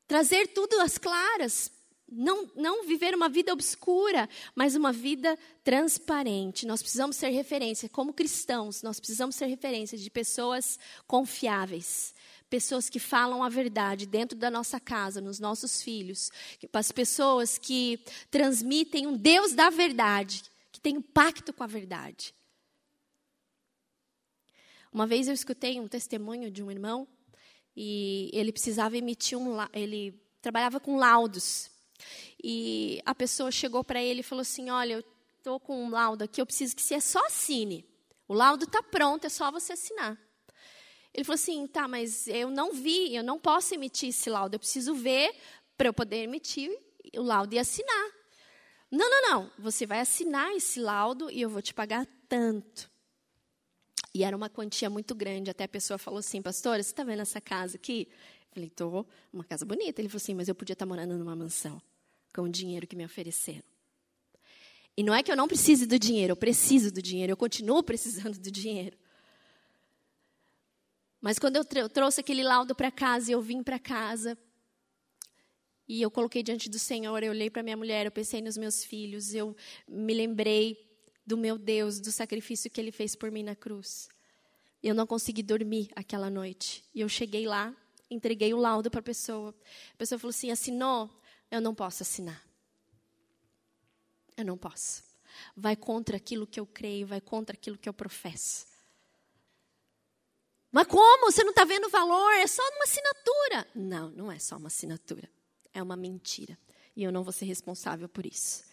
Trazer 0.07 0.49
tudo 0.49 0.79
às 0.81 0.99
claras. 0.99 1.73
Não, 2.09 2.49
não 2.55 2.87
viver 2.87 3.15
uma 3.15 3.29
vida 3.29 3.53
obscura, 3.53 4.29
mas 4.55 4.77
uma 4.77 4.93
vida 4.93 5.37
transparente. 5.65 6.67
Nós 6.67 6.83
precisamos 6.83 7.17
ser 7.17 7.31
referência, 7.31 7.89
como 7.89 8.13
cristãos, 8.13 8.83
nós 8.83 9.01
precisamos 9.01 9.35
ser 9.35 9.47
referência 9.47 9.99
de 9.99 10.09
pessoas 10.09 10.79
confiáveis, 11.07 12.15
pessoas 12.57 12.89
que 12.89 12.99
falam 12.99 13.45
a 13.45 13.51
verdade 13.51 14.07
dentro 14.07 14.35
da 14.35 14.51
nossa 14.51 14.81
casa, 14.81 15.21
nos 15.21 15.39
nossos 15.39 15.83
filhos, 15.83 16.31
as 16.73 16.91
pessoas 16.91 17.59
que 17.59 18.01
transmitem 18.31 19.07
um 19.07 19.15
Deus 19.15 19.53
da 19.53 19.69
verdade, 19.69 20.43
que 20.73 20.81
tem 20.81 20.97
um 20.97 21.03
pacto 21.03 21.53
com 21.53 21.63
a 21.63 21.67
verdade. 21.67 22.35
Uma 24.91 25.07
vez 25.07 25.29
eu 25.29 25.35
escutei 25.35 25.79
um 25.79 25.87
testemunho 25.87 26.51
de 26.51 26.63
um 26.63 26.71
irmão 26.71 27.07
e 27.77 28.31
ele 28.33 28.53
precisava 28.53 28.97
emitir 28.97 29.37
um 29.37 29.59
ele 29.75 30.19
trabalhava 30.41 30.81
com 30.81 30.97
laudos. 30.97 31.71
E 32.43 33.03
a 33.05 33.15
pessoa 33.15 33.51
chegou 33.51 33.85
para 33.85 34.03
ele 34.03 34.21
e 34.21 34.23
falou 34.31 34.41
assim: 34.41 34.71
"Olha, 34.71 34.95
eu 34.95 35.05
estou 35.37 35.61
com 35.61 35.85
um 35.85 35.91
laudo 35.91 36.25
aqui, 36.25 36.41
eu 36.41 36.47
preciso 36.47 36.75
que 36.75 36.81
você 36.81 37.03
só 37.03 37.23
assine. 37.27 37.85
O 38.27 38.33
laudo 38.33 38.65
está 38.65 38.83
pronto, 38.83 39.27
é 39.27 39.29
só 39.29 39.53
você 39.53 39.75
assinar." 39.75 40.26
Ele 41.17 41.25
falou 41.25 41.37
assim: 41.37 41.67
tá, 41.67 41.89
mas 41.89 42.29
eu 42.29 42.51
não 42.51 42.73
vi, 42.75 43.15
eu 43.15 43.25
não 43.25 43.39
posso 43.39 43.75
emitir 43.75 44.11
esse 44.11 44.29
laudo, 44.29 44.55
eu 44.55 44.59
preciso 44.59 44.95
ver 44.95 45.35
para 45.77 45.89
eu 45.89 45.95
poder 45.95 46.25
emitir 46.25 46.71
o 47.17 47.23
laudo 47.23 47.55
e 47.55 47.59
assinar. 47.59 48.11
Não, 48.91 49.11
não, 49.11 49.23
não, 49.23 49.51
você 49.59 49.87
vai 49.87 50.01
assinar 50.01 50.53
esse 50.53 50.79
laudo 50.79 51.31
e 51.31 51.41
eu 51.41 51.49
vou 51.49 51.63
te 51.63 51.73
pagar 51.73 52.07
tanto. 52.29 52.91
E 54.15 54.23
era 54.23 54.37
uma 54.37 54.51
quantia 54.51 54.89
muito 54.91 55.15
grande, 55.15 55.51
até 55.51 55.65
a 55.65 55.69
pessoa 55.69 55.97
falou 55.97 56.19
assim: 56.19 56.43
pastora, 56.43 56.83
você 56.83 56.91
está 56.91 57.03
vendo 57.03 57.23
essa 57.23 57.41
casa 57.41 57.77
aqui? 57.77 58.09
Eu 58.11 58.55
falei: 58.55 58.69
estou, 58.69 59.07
uma 59.33 59.45
casa 59.45 59.65
bonita. 59.65 60.03
Ele 60.03 60.11
falou 60.11 60.19
assim: 60.19 60.35
mas 60.35 60.49
eu 60.49 60.55
podia 60.55 60.75
estar 60.75 60.85
tá 60.85 60.89
morando 60.89 61.17
numa 61.17 61.35
mansão 61.35 61.81
com 62.35 62.43
o 62.43 62.49
dinheiro 62.49 62.87
que 62.87 62.95
me 62.95 63.07
ofereceram. 63.07 63.65
E 64.95 65.03
não 65.03 65.15
é 65.15 65.23
que 65.23 65.33
eu 65.33 65.37
não 65.37 65.49
precise 65.49 65.87
do 65.87 65.99
dinheiro, 65.99 66.33
eu 66.33 66.37
preciso 66.37 66.93
do 66.93 67.01
dinheiro, 67.01 67.33
eu 67.33 67.37
continuo 67.37 67.83
precisando 67.83 68.39
do 68.39 68.51
dinheiro. 68.51 68.97
Mas 71.21 71.39
quando 71.39 71.57
eu 71.57 71.89
trouxe 71.89 72.21
aquele 72.21 72.43
laudo 72.43 72.75
para 72.75 72.91
casa 72.91 73.31
e 73.31 73.35
eu 73.35 73.41
vim 73.41 73.63
para 73.63 73.79
casa, 73.79 74.39
e 75.89 76.03
eu 76.03 76.11
coloquei 76.11 76.43
diante 76.43 76.69
do 76.69 76.79
Senhor, 76.79 77.23
eu 77.23 77.31
olhei 77.31 77.49
para 77.49 77.63
minha 77.63 77.77
mulher, 77.77 78.07
eu 78.07 78.13
pensei 78.13 78.43
nos 78.43 78.57
meus 78.57 78.85
filhos, 78.85 79.35
eu 79.35 79.57
me 79.89 80.13
lembrei 80.15 80.77
do 81.25 81.37
meu 81.37 81.57
Deus, 81.57 82.01
do 82.01 82.11
sacrifício 82.11 82.71
que 82.71 82.81
ele 82.81 82.91
fez 82.91 83.15
por 83.15 83.31
mim 83.31 83.43
na 83.43 83.55
cruz. 83.55 84.09
Eu 84.83 84.95
não 84.95 85.07
consegui 85.07 85.43
dormir 85.43 85.89
aquela 85.97 86.29
noite. 86.29 86.85
E 86.95 87.01
eu 87.01 87.09
cheguei 87.09 87.47
lá, 87.47 87.75
entreguei 88.11 88.53
o 88.53 88.59
laudo 88.59 88.91
para 88.91 89.01
a 89.01 89.03
pessoa. 89.03 89.55
A 89.95 89.97
pessoa 89.97 90.19
falou 90.19 90.31
assim: 90.31 90.51
assinou? 90.51 91.11
Eu 91.51 91.61
não 91.61 91.75
posso 91.75 92.03
assinar. 92.03 92.45
Eu 94.37 94.45
não 94.45 94.59
posso. 94.59 95.03
Vai 95.57 95.77
contra 95.77 96.17
aquilo 96.17 96.47
que 96.47 96.61
eu 96.61 96.67
creio, 96.67 97.07
vai 97.07 97.21
contra 97.21 97.55
aquilo 97.55 97.79
que 97.79 97.89
eu 97.89 97.95
professo. 97.95 98.67
Mas 100.71 100.87
como? 100.87 101.31
Você 101.31 101.43
não 101.43 101.51
está 101.51 101.65
vendo 101.65 101.87
o 101.87 101.91
valor? 101.91 102.33
É 102.35 102.47
só 102.47 102.63
uma 102.63 102.85
assinatura. 102.85 103.67
Não, 103.75 104.11
não 104.11 104.33
é 104.33 104.39
só 104.39 104.57
uma 104.57 104.69
assinatura. 104.69 105.31
É 105.73 105.83
uma 105.83 105.97
mentira. 105.97 106.59
E 106.95 107.03
eu 107.03 107.13
não 107.13 107.23
vou 107.23 107.33
ser 107.33 107.45
responsável 107.45 108.09
por 108.09 108.27
isso. 108.27 108.65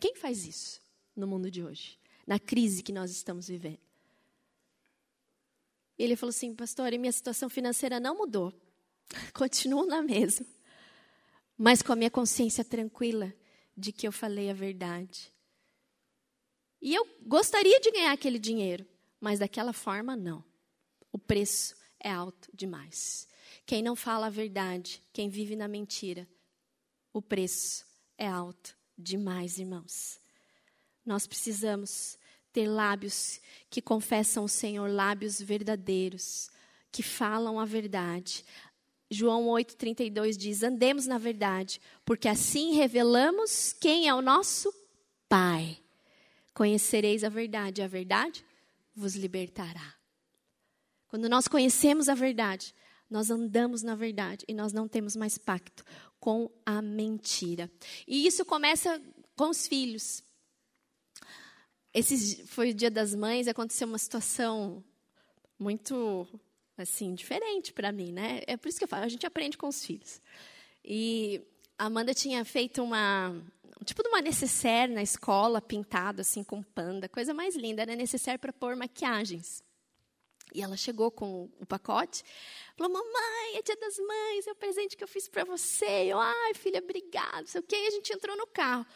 Quem 0.00 0.14
faz 0.14 0.46
isso 0.46 0.80
no 1.14 1.26
mundo 1.26 1.50
de 1.50 1.62
hoje? 1.62 1.98
Na 2.26 2.38
crise 2.38 2.82
que 2.82 2.92
nós 2.92 3.10
estamos 3.10 3.48
vivendo? 3.48 3.80
E 5.98 6.04
ele 6.04 6.16
falou 6.16 6.30
assim, 6.30 6.54
pastor, 6.54 6.90
minha 6.92 7.12
situação 7.12 7.48
financeira 7.48 8.00
não 8.00 8.16
mudou. 8.16 8.52
Continuo 9.34 9.86
na 9.86 10.02
mesma. 10.02 10.46
Mas 11.56 11.82
com 11.82 11.92
a 11.92 11.96
minha 11.96 12.10
consciência 12.10 12.64
tranquila 12.64 13.32
de 13.76 13.92
que 13.92 14.06
eu 14.06 14.12
falei 14.12 14.50
a 14.50 14.54
verdade. 14.54 15.32
E 16.80 16.94
eu 16.94 17.06
gostaria 17.22 17.78
de 17.78 17.90
ganhar 17.92 18.12
aquele 18.12 18.38
dinheiro, 18.38 18.84
mas 19.22 19.38
daquela 19.38 19.72
forma 19.72 20.16
não. 20.16 20.44
O 21.12 21.16
preço 21.16 21.76
é 22.00 22.10
alto 22.10 22.50
demais. 22.52 23.28
Quem 23.64 23.80
não 23.80 23.94
fala 23.94 24.26
a 24.26 24.30
verdade, 24.30 25.00
quem 25.12 25.28
vive 25.28 25.54
na 25.54 25.68
mentira, 25.68 26.28
o 27.12 27.22
preço 27.22 27.86
é 28.18 28.26
alto 28.26 28.76
demais, 28.98 29.58
irmãos. 29.58 30.18
Nós 31.06 31.24
precisamos 31.24 32.18
ter 32.52 32.66
lábios 32.66 33.40
que 33.70 33.80
confessam 33.80 34.42
o 34.42 34.48
Senhor, 34.48 34.90
lábios 34.90 35.40
verdadeiros, 35.40 36.50
que 36.90 37.02
falam 37.02 37.60
a 37.60 37.64
verdade. 37.64 38.44
João 39.08 39.46
8,32 39.46 40.36
diz: 40.36 40.64
Andemos 40.64 41.06
na 41.06 41.18
verdade, 41.18 41.80
porque 42.04 42.26
assim 42.26 42.74
revelamos 42.74 43.72
quem 43.72 44.08
é 44.08 44.14
o 44.14 44.20
nosso 44.20 44.74
Pai. 45.28 45.78
Conhecereis 46.52 47.22
a 47.22 47.28
verdade, 47.28 47.82
a 47.82 47.86
verdade 47.86 48.44
vos 48.94 49.14
libertará. 49.14 49.94
Quando 51.08 51.28
nós 51.28 51.46
conhecemos 51.46 52.08
a 52.08 52.14
verdade, 52.14 52.74
nós 53.10 53.30
andamos 53.30 53.82
na 53.82 53.94
verdade 53.94 54.44
e 54.48 54.54
nós 54.54 54.72
não 54.72 54.88
temos 54.88 55.14
mais 55.14 55.36
pacto 55.36 55.84
com 56.18 56.50
a 56.64 56.80
mentira. 56.80 57.70
E 58.06 58.26
isso 58.26 58.44
começa 58.44 59.00
com 59.36 59.50
os 59.50 59.66
filhos. 59.66 60.22
Esse 61.92 62.46
foi 62.46 62.70
o 62.70 62.74
Dia 62.74 62.90
das 62.90 63.14
Mães, 63.14 63.48
aconteceu 63.48 63.86
uma 63.86 63.98
situação 63.98 64.82
muito 65.58 66.26
assim 66.76 67.14
diferente 67.14 67.72
para 67.72 67.92
mim, 67.92 68.12
né? 68.12 68.40
É 68.46 68.56
por 68.56 68.68
isso 68.68 68.78
que 68.78 68.84
eu 68.84 68.88
falo, 68.88 69.04
a 69.04 69.08
gente 69.08 69.26
aprende 69.26 69.58
com 69.58 69.68
os 69.68 69.84
filhos. 69.84 70.20
E 70.82 71.42
a 71.78 71.86
Amanda 71.86 72.14
tinha 72.14 72.44
feito 72.44 72.82
uma 72.82 73.36
tipo 73.82 74.02
de 74.02 74.08
uma 74.08 74.20
necessaire 74.20 74.92
na 74.92 75.02
escola, 75.02 75.60
pintado 75.60 76.20
assim 76.20 76.42
com 76.42 76.62
panda, 76.62 77.08
coisa 77.08 77.32
mais 77.32 77.56
linda, 77.56 77.82
era 77.82 77.96
necessaire 77.96 78.38
para 78.38 78.52
pôr 78.52 78.76
maquiagens. 78.76 79.62
E 80.54 80.62
ela 80.62 80.76
chegou 80.76 81.10
com 81.10 81.50
o 81.58 81.66
pacote, 81.66 82.22
falou: 82.76 82.92
Mamãe, 82.92 83.56
é 83.56 83.62
dia 83.62 83.76
das 83.76 83.96
mães, 83.98 84.46
é 84.46 84.52
o 84.52 84.56
presente 84.56 84.96
que 84.96 85.04
eu 85.04 85.08
fiz 85.08 85.28
para 85.28 85.44
você. 85.44 86.12
Eu, 86.12 86.18
ai, 86.18 86.54
filha, 86.54 86.80
obrigada, 86.80 87.46
sei 87.46 87.60
o 87.60 87.64
quê. 87.64 87.76
E 87.76 87.86
a 87.86 87.90
gente 87.90 88.12
entrou 88.12 88.36
no 88.36 88.46
carro. 88.46 88.86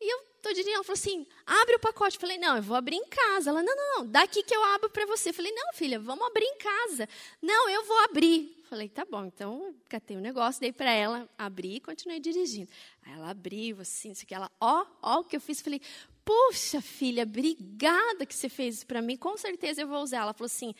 E 0.00 0.12
eu 0.12 0.20
tô 0.42 0.50
dirigindo, 0.50 0.74
ela 0.74 0.84
falou 0.84 0.98
assim: 0.98 1.26
abre 1.46 1.76
o 1.76 1.80
pacote. 1.80 2.16
Eu 2.16 2.20
falei: 2.20 2.38
não, 2.38 2.56
eu 2.56 2.62
vou 2.62 2.76
abrir 2.76 2.96
em 2.96 3.06
casa. 3.06 3.50
Ela: 3.50 3.62
não, 3.62 3.74
não, 3.74 3.98
não, 3.98 4.06
daqui 4.06 4.42
que 4.42 4.54
eu 4.54 4.62
abro 4.74 4.90
para 4.90 5.06
você. 5.06 5.30
Eu 5.30 5.34
falei: 5.34 5.52
não, 5.52 5.72
filha, 5.72 5.98
vamos 5.98 6.26
abrir 6.26 6.44
em 6.44 6.58
casa. 6.58 7.08
Não, 7.40 7.68
eu 7.68 7.84
vou 7.84 7.98
abrir. 8.04 8.56
Eu 8.58 8.64
falei: 8.64 8.88
tá 8.88 9.04
bom, 9.04 9.24
então 9.24 9.74
catei 9.88 10.16
o 10.16 10.20
um 10.20 10.22
negócio, 10.22 10.60
dei 10.60 10.72
para 10.72 10.92
ela, 10.92 11.28
abri 11.38 11.76
e 11.76 11.80
continuei 11.80 12.20
dirigindo. 12.20 12.68
Aí 13.02 13.12
ela 13.12 13.30
abriu, 13.30 13.80
assim, 13.80 14.10
isso 14.10 14.26
que 14.26 14.34
ela, 14.34 14.50
ó, 14.60 14.84
ó 15.02 15.20
o 15.20 15.24
que 15.24 15.36
eu 15.36 15.40
fiz. 15.40 15.58
Eu 15.58 15.64
falei: 15.64 15.80
Puxa, 16.26 16.82
filha, 16.82 17.22
obrigada 17.22 18.26
que 18.26 18.34
você 18.34 18.48
fez 18.48 18.78
isso 18.78 18.86
para 18.88 19.00
mim. 19.00 19.16
Com 19.16 19.36
certeza 19.36 19.82
eu 19.82 19.86
vou 19.86 20.02
usar. 20.02 20.22
Ela 20.22 20.34
falou 20.34 20.46
assim: 20.46 20.74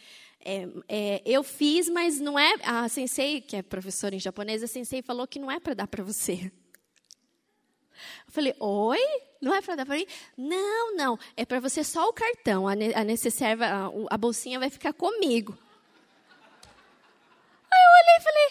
é, 0.45 0.69
é, 0.89 1.23
eu 1.25 1.45
fiz, 1.45 1.89
mas 1.89 2.19
não 2.19 2.37
é. 2.37 2.57
A 2.65 2.89
sensei, 2.89 3.41
que 3.41 3.55
é 3.55 3.63
professora 3.63 4.17
em 4.17 4.19
japonês, 4.19 4.63
a 4.65 4.67
sensei 4.67 5.03
falou 5.03 5.25
que 5.25 5.39
não 5.39 5.49
é 5.49 5.61
para 5.61 5.73
dar 5.73 5.87
para 5.87 6.03
você. 6.03 6.51
Eu 8.27 8.33
falei: 8.33 8.55
Oi? 8.59 9.01
Não 9.41 9.55
é 9.55 9.61
para 9.61 9.77
dar 9.77 9.87
para 9.87 9.97
mim? 9.97 10.07
Não, 10.37 10.97
não. 10.97 11.19
É 11.37 11.45
para 11.45 11.61
você 11.61 11.85
só 11.85 12.09
o 12.09 12.13
cartão. 12.13 12.67
A, 12.67 12.75
necessaire, 12.75 13.63
a, 13.63 13.91
a 14.11 14.17
bolsinha 14.17 14.59
vai 14.59 14.71
ficar 14.71 14.93
comigo. 14.93 15.57
Aí 17.71 17.83
eu 17.85 17.91
olhei 18.03 18.17
e 18.19 18.23
falei: 18.23 18.49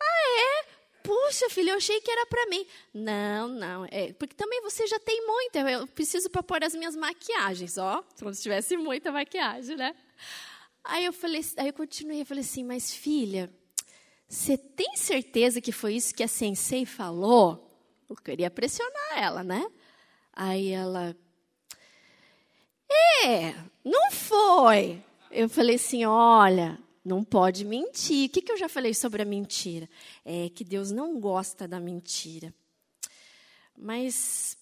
Ah, 0.00 0.64
é? 0.64 0.78
Puxa, 1.02 1.48
filho, 1.48 1.70
eu 1.70 1.76
achei 1.76 2.00
que 2.00 2.10
era 2.10 2.26
para 2.26 2.46
mim. 2.46 2.66
Não, 2.92 3.48
não. 3.48 3.86
É, 3.90 4.12
porque 4.12 4.34
também 4.34 4.60
você 4.62 4.86
já 4.86 4.98
tem 4.98 5.26
muita. 5.26 5.60
Eu 5.60 5.86
preciso 5.86 6.28
para 6.28 6.42
pôr 6.42 6.62
as 6.62 6.74
minhas 6.74 6.94
maquiagens, 6.94 7.78
ó. 7.78 8.04
Como 8.18 8.34
se 8.34 8.42
tivesse 8.42 8.76
muita 8.76 9.10
maquiagem, 9.10 9.76
né? 9.76 9.94
Aí 10.84 11.04
eu 11.04 11.12
falei, 11.12 11.44
aí 11.56 11.68
eu 11.68 11.72
continuei, 11.72 12.22
eu 12.22 12.26
falei 12.26 12.42
assim, 12.42 12.64
mas 12.64 12.94
filha, 12.94 13.50
você 14.26 14.56
tem 14.56 14.96
certeza 14.96 15.60
que 15.60 15.72
foi 15.72 15.94
isso 15.94 16.14
que 16.14 16.22
a 16.22 16.28
sensei 16.28 16.86
falou? 16.86 17.67
Eu 18.08 18.16
queria 18.16 18.50
pressionar 18.50 19.18
ela, 19.18 19.44
né? 19.44 19.66
Aí 20.32 20.70
ela, 20.70 21.16
é, 23.24 23.54
não 23.84 24.10
foi. 24.10 25.02
Eu 25.30 25.48
falei 25.48 25.76
assim, 25.76 26.04
olha, 26.04 26.78
não 27.04 27.22
pode 27.22 27.64
mentir. 27.64 28.28
O 28.28 28.32
que, 28.32 28.42
que 28.42 28.52
eu 28.52 28.56
já 28.56 28.68
falei 28.68 28.94
sobre 28.94 29.22
a 29.22 29.24
mentira? 29.24 29.88
É 30.24 30.48
que 30.48 30.64
Deus 30.64 30.90
não 30.90 31.20
gosta 31.20 31.66
da 31.66 31.80
mentira. 31.80 32.54
Mas 33.76 34.57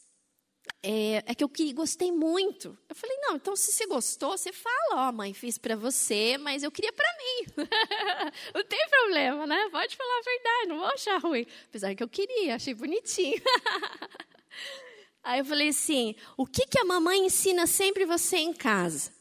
é, 0.89 1.25
é, 1.27 1.35
que 1.35 1.43
eu 1.43 1.49
que, 1.49 1.73
gostei 1.73 2.13
muito. 2.13 2.77
Eu 2.89 2.95
falei, 2.95 3.17
não, 3.19 3.37
então 3.37 3.57
se 3.57 3.73
você 3.73 3.87
gostou, 3.87 4.37
você 4.37 4.53
fala, 4.53 5.07
ó, 5.07 5.09
oh, 5.09 5.13
mãe, 5.13 5.35
fiz 5.35 5.59
para 5.59 5.75
você, 5.75 6.39
mas 6.39 6.63
eu 6.63 6.71
queria 6.71 6.93
para 6.93 7.09
mim. 7.19 7.55
não 8.55 8.65
tem 8.65 8.89
problema, 8.89 9.47
né? 9.47 9.69
Pode 9.71 9.97
falar 9.97 10.19
a 10.19 10.23
verdade, 10.23 10.69
não 10.69 10.79
vou 10.79 10.87
achar 10.87 11.19
ruim. 11.19 11.47
Apesar 11.69 11.95
que 11.95 12.03
eu 12.03 12.09
queria, 12.09 12.55
achei 12.55 12.75
bonitinho. 12.75 13.43
Aí 15.25 15.41
eu 15.41 15.45
falei 15.45 15.69
assim, 15.69 16.15
o 16.37 16.47
que, 16.47 16.67
que 16.67 16.79
a 16.79 16.85
mamãe 16.85 17.27
ensina 17.27 17.67
sempre 17.67 18.05
você 18.05 18.37
em 18.37 18.53
casa? 18.53 19.13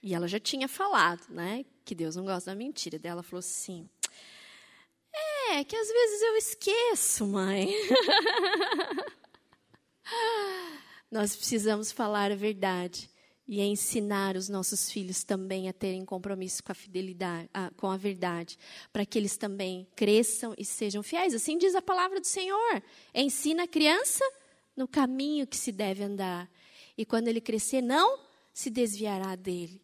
E 0.00 0.14
ela 0.14 0.28
já 0.28 0.38
tinha 0.38 0.68
falado, 0.68 1.26
né? 1.28 1.64
que 1.84 1.94
Deus 1.94 2.16
não 2.16 2.24
gosta 2.24 2.50
da 2.50 2.56
mentira. 2.56 2.98
Daí 2.98 3.12
ela 3.12 3.22
falou 3.22 3.40
assim: 3.40 3.88
É, 5.50 5.62
que 5.64 5.76
às 5.76 5.88
vezes 5.88 6.22
eu 6.22 6.36
esqueço, 6.36 7.26
mãe. 7.26 7.68
Nós 11.10 11.36
precisamos 11.36 11.92
falar 11.92 12.32
a 12.32 12.36
verdade 12.36 13.10
e 13.46 13.60
ensinar 13.60 14.36
os 14.36 14.48
nossos 14.48 14.90
filhos 14.90 15.22
também 15.22 15.68
a 15.68 15.72
terem 15.72 16.04
compromisso 16.04 16.62
com 16.62 16.72
a 16.72 16.74
fidelidade, 16.74 17.48
com 17.76 17.90
a 17.90 17.96
verdade, 17.96 18.58
para 18.92 19.04
que 19.04 19.18
eles 19.18 19.36
também 19.36 19.86
cresçam 19.94 20.54
e 20.56 20.64
sejam 20.64 21.02
fiéis. 21.02 21.34
Assim 21.34 21.58
diz 21.58 21.74
a 21.74 21.82
palavra 21.82 22.20
do 22.20 22.26
Senhor. 22.26 22.82
Ensina 23.14 23.64
a 23.64 23.68
criança 23.68 24.24
no 24.74 24.88
caminho 24.88 25.46
que 25.46 25.56
se 25.56 25.70
deve 25.70 26.02
andar. 26.02 26.50
E 26.96 27.04
quando 27.04 27.28
ele 27.28 27.40
crescer, 27.40 27.82
não 27.82 28.18
se 28.52 28.70
desviará 28.70 29.36
dele. 29.36 29.82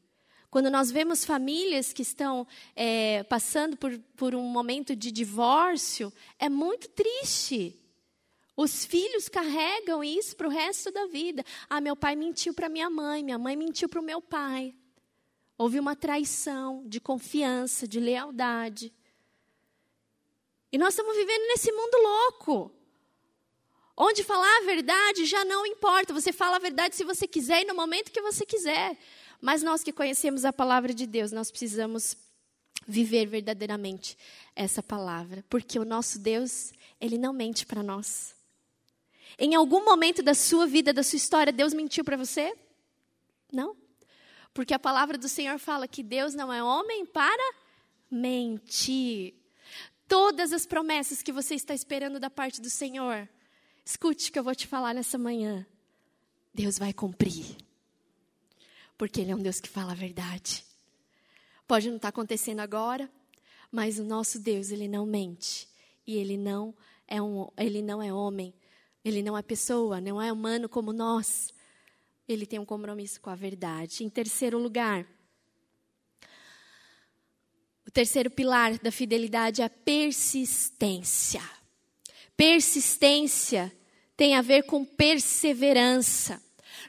Quando 0.51 0.71
nós 0.71 0.91
vemos 0.91 1.25
famílias 1.25 1.93
que 1.93 2.03
estão 2.03 2.47
é, 2.75 3.23
passando 3.25 3.77
por, 3.77 3.97
por 4.17 4.35
um 4.35 4.43
momento 4.43 4.97
de 4.97 5.13
divórcio, 5.13 6.13
é 6.39 6.49
muito 6.49 6.89
triste. 6.89 7.80
Os 8.63 8.85
filhos 8.85 9.27
carregam 9.27 10.05
isso 10.05 10.37
para 10.37 10.47
o 10.47 10.51
resto 10.51 10.91
da 10.91 11.07
vida. 11.07 11.43
Ah, 11.67 11.81
meu 11.81 11.97
pai 11.97 12.15
mentiu 12.15 12.53
para 12.53 12.69
minha 12.69 12.91
mãe, 12.91 13.25
minha 13.25 13.39
mãe 13.39 13.57
mentiu 13.57 13.89
para 13.89 13.99
o 13.99 14.05
meu 14.05 14.21
pai. 14.21 14.75
Houve 15.57 15.81
uma 15.81 15.97
traição 15.97 16.87
de 16.87 17.01
confiança, 17.01 17.89
de 17.89 17.99
lealdade. 17.99 18.93
E 20.71 20.77
nós 20.77 20.93
estamos 20.93 21.17
vivendo 21.17 21.41
nesse 21.47 21.73
mundo 21.73 21.97
louco. 22.03 22.71
Onde 23.97 24.23
falar 24.23 24.59
a 24.59 24.67
verdade 24.67 25.25
já 25.25 25.43
não 25.43 25.65
importa. 25.65 26.13
Você 26.13 26.31
fala 26.31 26.57
a 26.57 26.61
verdade 26.61 26.95
se 26.95 27.03
você 27.03 27.27
quiser 27.27 27.63
e 27.63 27.67
no 27.67 27.75
momento 27.75 28.13
que 28.13 28.21
você 28.21 28.45
quiser. 28.45 28.95
Mas 29.41 29.63
nós 29.63 29.83
que 29.83 29.91
conhecemos 29.91 30.45
a 30.45 30.53
palavra 30.53 30.93
de 30.93 31.07
Deus, 31.07 31.33
nós 31.33 31.51
precisamos 31.51 32.15
viver 32.87 33.25
verdadeiramente 33.25 34.19
essa 34.55 34.83
palavra, 34.83 35.43
porque 35.49 35.79
o 35.79 35.85
nosso 35.87 36.19
Deus, 36.19 36.75
ele 37.01 37.17
não 37.17 37.33
mente 37.33 37.65
para 37.65 37.83
nós. 37.83 38.39
Em 39.39 39.55
algum 39.55 39.85
momento 39.85 40.23
da 40.23 40.35
sua 40.35 40.67
vida, 40.67 40.93
da 40.93 41.03
sua 41.03 41.17
história, 41.17 41.53
Deus 41.53 41.73
mentiu 41.73 42.05
para 42.05 42.17
você? 42.17 42.55
Não. 43.53 43.77
Porque 44.53 44.75
a 44.75 44.79
palavra 44.79 45.17
do 45.17 45.29
Senhor 45.29 45.59
fala 45.59 45.89
que 45.89 46.03
Deus 46.03 46.35
não 46.35 46.53
é 46.53 46.63
homem 46.63 47.07
para 47.07 47.55
mentir. 48.11 49.35
Todas 50.09 50.53
as 50.53 50.67
promessas 50.67 51.23
que 51.23 51.33
você 51.33 51.55
está 51.55 51.73
esperando 51.73 52.19
da 52.19 52.29
parte 52.29 52.61
do 52.61 52.69
Senhor, 52.69 53.29
escute 53.85 54.29
o 54.29 54.33
que 54.33 54.39
eu 54.39 54.45
vou 54.45 54.55
te 54.55 54.67
falar 54.67 54.93
nessa 54.93 55.17
manhã. 55.17 55.65
Deus 56.53 56.79
vai 56.79 56.93
cumprir 56.93 57.57
porque 59.01 59.23
Ele 59.23 59.31
é 59.31 59.35
um 59.35 59.41
Deus 59.41 59.59
que 59.59 59.69
fala 59.69 59.93
a 59.93 59.95
verdade. 59.95 60.63
Pode 61.67 61.89
não 61.89 61.97
estar 61.97 62.09
tá 62.09 62.11
acontecendo 62.11 62.61
agora, 62.61 63.11
mas 63.73 63.99
o 63.99 64.05
nosso 64.05 64.39
Deus, 64.39 64.71
Ele 64.71 64.87
não 64.87 65.07
mente. 65.07 65.67
E 66.07 66.19
Ele 66.19 66.37
não 66.37 66.75
é, 67.09 67.23
um, 67.23 67.49
ele 67.57 67.81
não 67.81 68.03
é 68.03 68.13
homem, 68.13 68.53
Ele 69.05 69.23
não 69.23 69.37
é 69.37 69.43
pessoa, 69.43 70.01
não 70.01 70.21
é 70.21 70.33
humano 70.33 70.69
como 70.69 70.93
nós. 70.93 71.53
Ele 72.29 72.47
tem 72.47 72.59
um 72.59 72.65
compromisso 72.65 73.21
com 73.21 73.31
a 73.31 73.35
verdade. 73.35 74.05
Em 74.05 74.09
terceiro 74.09 74.59
lugar, 74.59 75.07
o 77.87 77.91
terceiro 77.91 78.31
pilar 78.31 78.79
da 78.79 78.93
fidelidade 78.93 79.63
é 79.63 79.65
a 79.65 79.71
persistência. 79.71 81.43
Persistência 82.37 83.73
tem 84.17 84.37
a 84.37 84.43
ver 84.43 84.63
com 84.65 84.85
perseverança. 84.85 86.41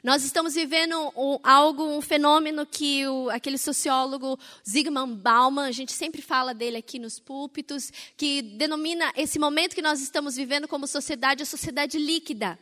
Nós 0.02 0.24
estamos 0.24 0.54
vivendo 0.54 1.12
um, 1.16 1.38
algo, 1.42 1.84
um 1.84 2.00
fenômeno 2.00 2.66
que 2.66 3.06
o, 3.06 3.30
aquele 3.30 3.58
sociólogo 3.58 4.38
Zygmunt 4.68 5.16
Bauman, 5.16 5.66
a 5.66 5.72
gente 5.72 5.92
sempre 5.92 6.22
fala 6.22 6.54
dele 6.54 6.76
aqui 6.76 6.98
nos 6.98 7.18
púlpitos, 7.18 7.92
que 8.16 8.42
denomina 8.42 9.12
esse 9.16 9.38
momento 9.38 9.74
que 9.74 9.82
nós 9.82 10.00
estamos 10.00 10.36
vivendo 10.36 10.68
como 10.68 10.86
sociedade 10.86 11.42
a 11.42 11.46
sociedade 11.46 11.98
líquida. 11.98 12.58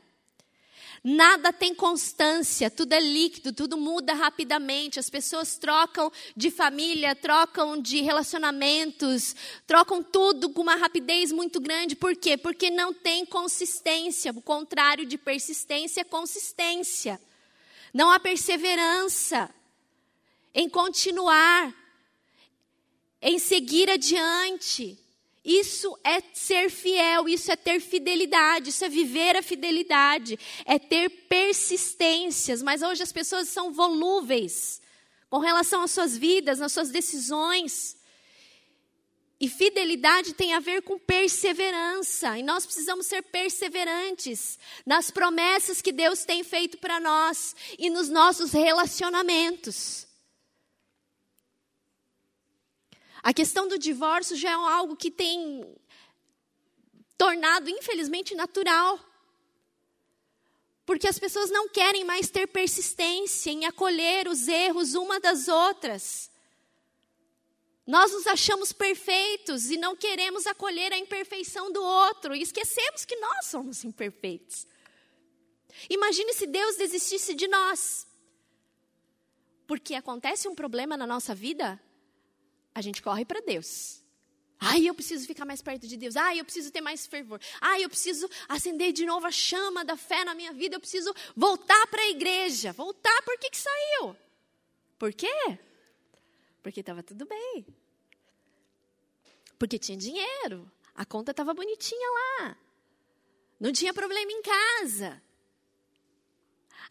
Nada 1.02 1.50
tem 1.50 1.74
constância, 1.74 2.70
tudo 2.70 2.92
é 2.92 3.00
líquido, 3.00 3.54
tudo 3.54 3.78
muda 3.78 4.12
rapidamente. 4.12 5.00
As 5.00 5.08
pessoas 5.08 5.56
trocam 5.56 6.12
de 6.36 6.50
família, 6.50 7.16
trocam 7.16 7.80
de 7.80 8.02
relacionamentos, 8.02 9.34
trocam 9.66 10.02
tudo 10.02 10.50
com 10.50 10.60
uma 10.60 10.76
rapidez 10.76 11.32
muito 11.32 11.58
grande. 11.58 11.96
Por 11.96 12.14
quê? 12.14 12.36
Porque 12.36 12.68
não 12.68 12.92
tem 12.92 13.24
consistência. 13.24 14.30
O 14.32 14.42
contrário 14.42 15.06
de 15.06 15.16
persistência 15.16 16.02
é 16.02 16.04
consistência. 16.04 17.18
Não 17.94 18.10
há 18.10 18.20
perseverança 18.20 19.48
em 20.54 20.68
continuar, 20.68 21.74
em 23.22 23.38
seguir 23.38 23.88
adiante. 23.88 24.99
Isso 25.44 25.98
é 26.05 26.20
ser 26.35 26.70
fiel, 26.70 27.29
isso 27.29 27.50
é 27.50 27.57
ter 27.57 27.81
fidelidade, 27.81 28.68
isso 28.68 28.85
é 28.85 28.88
viver 28.88 29.37
a 29.37 29.42
fidelidade, 29.42 30.38
é 30.66 30.79
ter 30.79 31.09
persistências. 31.29 32.62
Mas 32.62 32.83
hoje 32.83 33.03
as 33.03 33.12
pessoas 33.12 33.48
são 33.48 33.72
volúveis 33.72 34.83
com 35.31 35.38
relação 35.38 35.83
às 35.83 35.92
suas 35.92 36.16
vidas, 36.16 36.59
nas 36.59 36.72
suas 36.72 36.90
decisões. 36.90 37.96
E 39.40 39.48
fidelidade 39.48 40.35
tem 40.35 40.53
a 40.53 40.61
ver 40.61 40.83
com 40.83 40.98
perseverança. 40.98 42.37
E 42.37 42.42
nós 42.42 42.66
precisamos 42.66 43.07
ser 43.07 43.22
perseverantes 43.22 44.59
nas 44.85 45.11
promessas 45.11 45.81
que 45.81 45.92
Deus 45.92 46.24
tem 46.24 46.44
feito 46.44 46.76
para 46.76 47.00
nós 47.00 47.57
e 47.79 47.88
nos 47.88 48.11
nossos 48.11 48.53
relacionamentos. 48.53 50.10
A 53.22 53.35
questão 53.35 53.68
do 53.68 53.78
divórcio 53.78 54.37
já 54.37 54.50
é 54.50 54.54
algo 54.54 54.96
que 54.96 55.11
tem 55.11 55.76
tornado, 57.16 57.68
infelizmente, 57.68 58.35
natural. 58.35 58.98
Porque 60.87 61.06
as 61.06 61.18
pessoas 61.18 61.50
não 61.50 61.68
querem 61.68 62.04
mais 62.04 62.30
ter 62.30 62.46
persistência 62.46 63.50
em 63.50 63.66
acolher 63.66 64.26
os 64.26 64.48
erros 64.48 64.94
uma 64.94 65.20
das 65.20 65.48
outras. 65.48 66.30
Nós 67.87 68.12
nos 68.12 68.26
achamos 68.26 68.72
perfeitos 68.72 69.70
e 69.70 69.76
não 69.76 69.96
queremos 69.96 70.46
acolher 70.46 70.92
a 70.92 70.98
imperfeição 70.98 71.70
do 71.72 71.83
outro 71.83 72.35
e 72.35 72.42
esquecemos 72.42 73.04
que 73.04 73.16
nós 73.16 73.46
somos 73.46 73.85
imperfeitos. 73.85 74.66
Imagine 75.88 76.33
se 76.33 76.46
Deus 76.46 76.76
desistisse 76.76 77.35
de 77.35 77.48
nós. 77.48 78.06
Porque 79.66 79.94
acontece 79.94 80.48
um 80.48 80.54
problema 80.54 80.96
na 80.96 81.06
nossa 81.06 81.35
vida, 81.35 81.80
a 82.74 82.80
gente 82.80 83.02
corre 83.02 83.24
para 83.24 83.40
Deus. 83.40 84.00
Ai, 84.62 84.87
eu 84.87 84.94
preciso 84.94 85.26
ficar 85.26 85.46
mais 85.46 85.62
perto 85.62 85.88
de 85.88 85.96
Deus. 85.96 86.16
Ai, 86.16 86.38
eu 86.38 86.44
preciso 86.44 86.70
ter 86.70 86.83
mais 86.83 87.06
fervor. 87.06 87.40
Ai, 87.62 87.83
eu 87.83 87.88
preciso 87.88 88.28
acender 88.46 88.92
de 88.92 89.06
novo 89.06 89.26
a 89.26 89.30
chama 89.30 89.83
da 89.85 89.96
fé 89.96 90.22
na 90.22 90.35
minha 90.35 90.52
vida. 90.52 90.76
Eu 90.76 90.80
preciso 90.80 91.14
voltar 91.35 91.87
para 91.87 92.02
a 92.02 92.11
igreja. 92.11 92.72
Voltar, 92.72 93.22
por 93.22 93.38
que, 93.38 93.48
que 93.48 93.56
saiu? 93.56 94.14
Por 94.98 95.14
quê? 95.14 95.59
Porque 96.62 96.80
estava 96.80 97.02
tudo 97.02 97.24
bem. 97.24 97.66
Porque 99.59 99.78
tinha 99.78 99.96
dinheiro. 99.96 100.70
A 100.94 101.06
conta 101.06 101.30
estava 101.30 101.54
bonitinha 101.54 102.11
lá. 102.11 102.59
Não 103.59 103.72
tinha 103.72 103.94
problema 103.94 104.30
em 104.30 104.42
casa. 104.42 105.22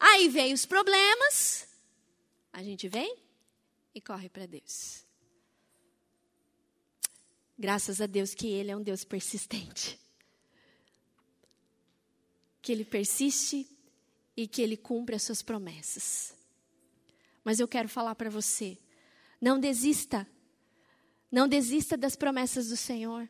Aí 0.00 0.28
vem 0.28 0.52
os 0.52 0.66
problemas. 0.66 1.68
A 2.52 2.64
gente 2.64 2.88
vem 2.88 3.16
e 3.94 4.00
corre 4.00 4.28
para 4.28 4.46
Deus. 4.46 5.04
Graças 7.60 8.00
a 8.00 8.06
Deus 8.06 8.34
que 8.34 8.46
Ele 8.46 8.70
é 8.70 8.76
um 8.76 8.82
Deus 8.82 9.04
persistente. 9.04 10.00
Que 12.62 12.72
Ele 12.72 12.86
persiste 12.86 13.68
e 14.34 14.48
que 14.48 14.62
Ele 14.62 14.78
cumpre 14.78 15.14
as 15.14 15.24
suas 15.24 15.42
promessas. 15.42 16.34
Mas 17.44 17.60
eu 17.60 17.68
quero 17.68 17.86
falar 17.86 18.14
para 18.14 18.30
você: 18.30 18.78
não 19.38 19.60
desista. 19.60 20.26
Não 21.30 21.46
desista 21.46 21.98
das 21.98 22.16
promessas 22.16 22.68
do 22.70 22.78
Senhor. 22.78 23.28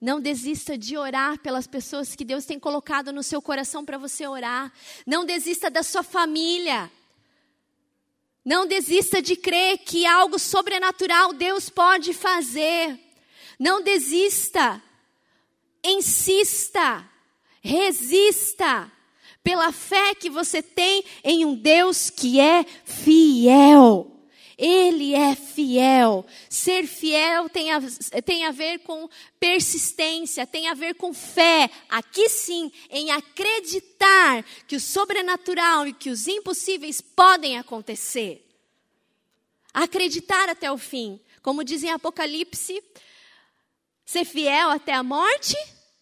Não 0.00 0.20
desista 0.20 0.76
de 0.76 0.96
orar 0.96 1.38
pelas 1.38 1.68
pessoas 1.68 2.16
que 2.16 2.24
Deus 2.24 2.44
tem 2.44 2.58
colocado 2.58 3.12
no 3.12 3.22
seu 3.22 3.40
coração 3.40 3.84
para 3.84 3.98
você 3.98 4.26
orar. 4.26 4.72
Não 5.06 5.24
desista 5.24 5.70
da 5.70 5.84
sua 5.84 6.02
família. 6.02 6.90
Não 8.44 8.66
desista 8.66 9.22
de 9.22 9.36
crer 9.36 9.78
que 9.78 10.04
algo 10.06 10.40
sobrenatural 10.40 11.32
Deus 11.32 11.70
pode 11.70 12.12
fazer. 12.12 13.09
Não 13.60 13.82
desista. 13.82 14.82
Insista. 15.84 17.06
Resista. 17.60 18.90
Pela 19.44 19.70
fé 19.70 20.14
que 20.14 20.30
você 20.30 20.62
tem 20.62 21.04
em 21.22 21.44
um 21.44 21.54
Deus 21.54 22.08
que 22.08 22.40
é 22.40 22.64
fiel. 22.64 24.16
Ele 24.56 25.14
é 25.14 25.34
fiel. 25.34 26.24
Ser 26.48 26.86
fiel 26.86 27.50
tem 27.50 27.70
a, 27.70 27.80
tem 28.24 28.46
a 28.46 28.50
ver 28.50 28.78
com 28.80 29.08
persistência, 29.38 30.46
tem 30.46 30.66
a 30.68 30.74
ver 30.74 30.94
com 30.94 31.12
fé. 31.12 31.68
Aqui 31.88 32.30
sim, 32.30 32.72
em 32.90 33.10
acreditar 33.10 34.42
que 34.66 34.76
o 34.76 34.80
sobrenatural 34.80 35.86
e 35.86 35.92
que 35.92 36.08
os 36.08 36.26
impossíveis 36.26 37.02
podem 37.02 37.58
acontecer. 37.58 38.46
Acreditar 39.72 40.48
até 40.48 40.72
o 40.72 40.78
fim. 40.78 41.20
Como 41.42 41.64
diz 41.64 41.82
em 41.82 41.90
Apocalipse 41.90 42.82
ser 44.10 44.24
fiel 44.24 44.70
até 44.70 44.92
a 44.92 45.04
morte 45.04 45.54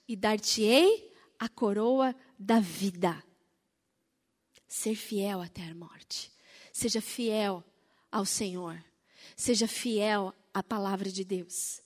e 0.09 0.17
dar-te-ei 0.17 1.13
a 1.39 1.47
coroa 1.47 2.17
da 2.39 2.59
vida. 2.59 3.23
Ser 4.67 4.95
fiel 4.95 5.43
até 5.43 5.63
a 5.65 5.75
morte. 5.75 6.33
Seja 6.73 7.03
fiel 7.03 7.63
ao 8.11 8.25
Senhor. 8.25 8.83
Seja 9.37 9.69
fiel 9.69 10.33
à 10.55 10.63
palavra 10.63 11.11
de 11.11 11.23
Deus. 11.23 11.83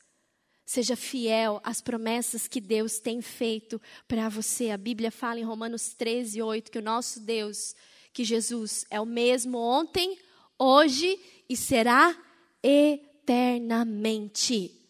Seja 0.64 0.94
fiel 0.94 1.60
às 1.64 1.80
promessas 1.80 2.46
que 2.46 2.60
Deus 2.60 3.00
tem 3.00 3.20
feito 3.20 3.82
para 4.06 4.28
você. 4.28 4.70
A 4.70 4.78
Bíblia 4.78 5.10
fala 5.10 5.40
em 5.40 5.44
Romanos 5.44 5.92
13, 5.92 6.40
8 6.40 6.70
que 6.70 6.78
o 6.78 6.82
nosso 6.82 7.18
Deus, 7.18 7.74
que 8.12 8.22
Jesus 8.22 8.86
é 8.90 9.00
o 9.00 9.04
mesmo 9.04 9.58
ontem, 9.58 10.16
hoje 10.56 11.18
e 11.48 11.56
será 11.56 12.16
eternamente. 12.62 14.81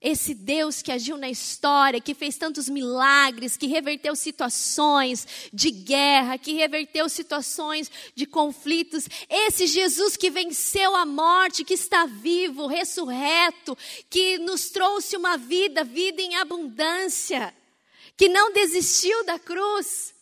Esse 0.00 0.32
Deus 0.32 0.80
que 0.80 0.92
agiu 0.92 1.16
na 1.16 1.28
história, 1.28 2.00
que 2.00 2.14
fez 2.14 2.36
tantos 2.36 2.68
milagres, 2.68 3.56
que 3.56 3.66
reverteu 3.66 4.14
situações 4.14 5.26
de 5.52 5.72
guerra, 5.72 6.38
que 6.38 6.52
reverteu 6.52 7.08
situações 7.08 7.90
de 8.14 8.24
conflitos. 8.24 9.08
Esse 9.28 9.66
Jesus 9.66 10.16
que 10.16 10.30
venceu 10.30 10.94
a 10.94 11.04
morte, 11.04 11.64
que 11.64 11.74
está 11.74 12.06
vivo, 12.06 12.68
ressurreto, 12.68 13.76
que 14.08 14.38
nos 14.38 14.70
trouxe 14.70 15.16
uma 15.16 15.36
vida, 15.36 15.82
vida 15.82 16.22
em 16.22 16.36
abundância, 16.36 17.52
que 18.16 18.28
não 18.28 18.52
desistiu 18.52 19.24
da 19.24 19.36
cruz. 19.36 20.14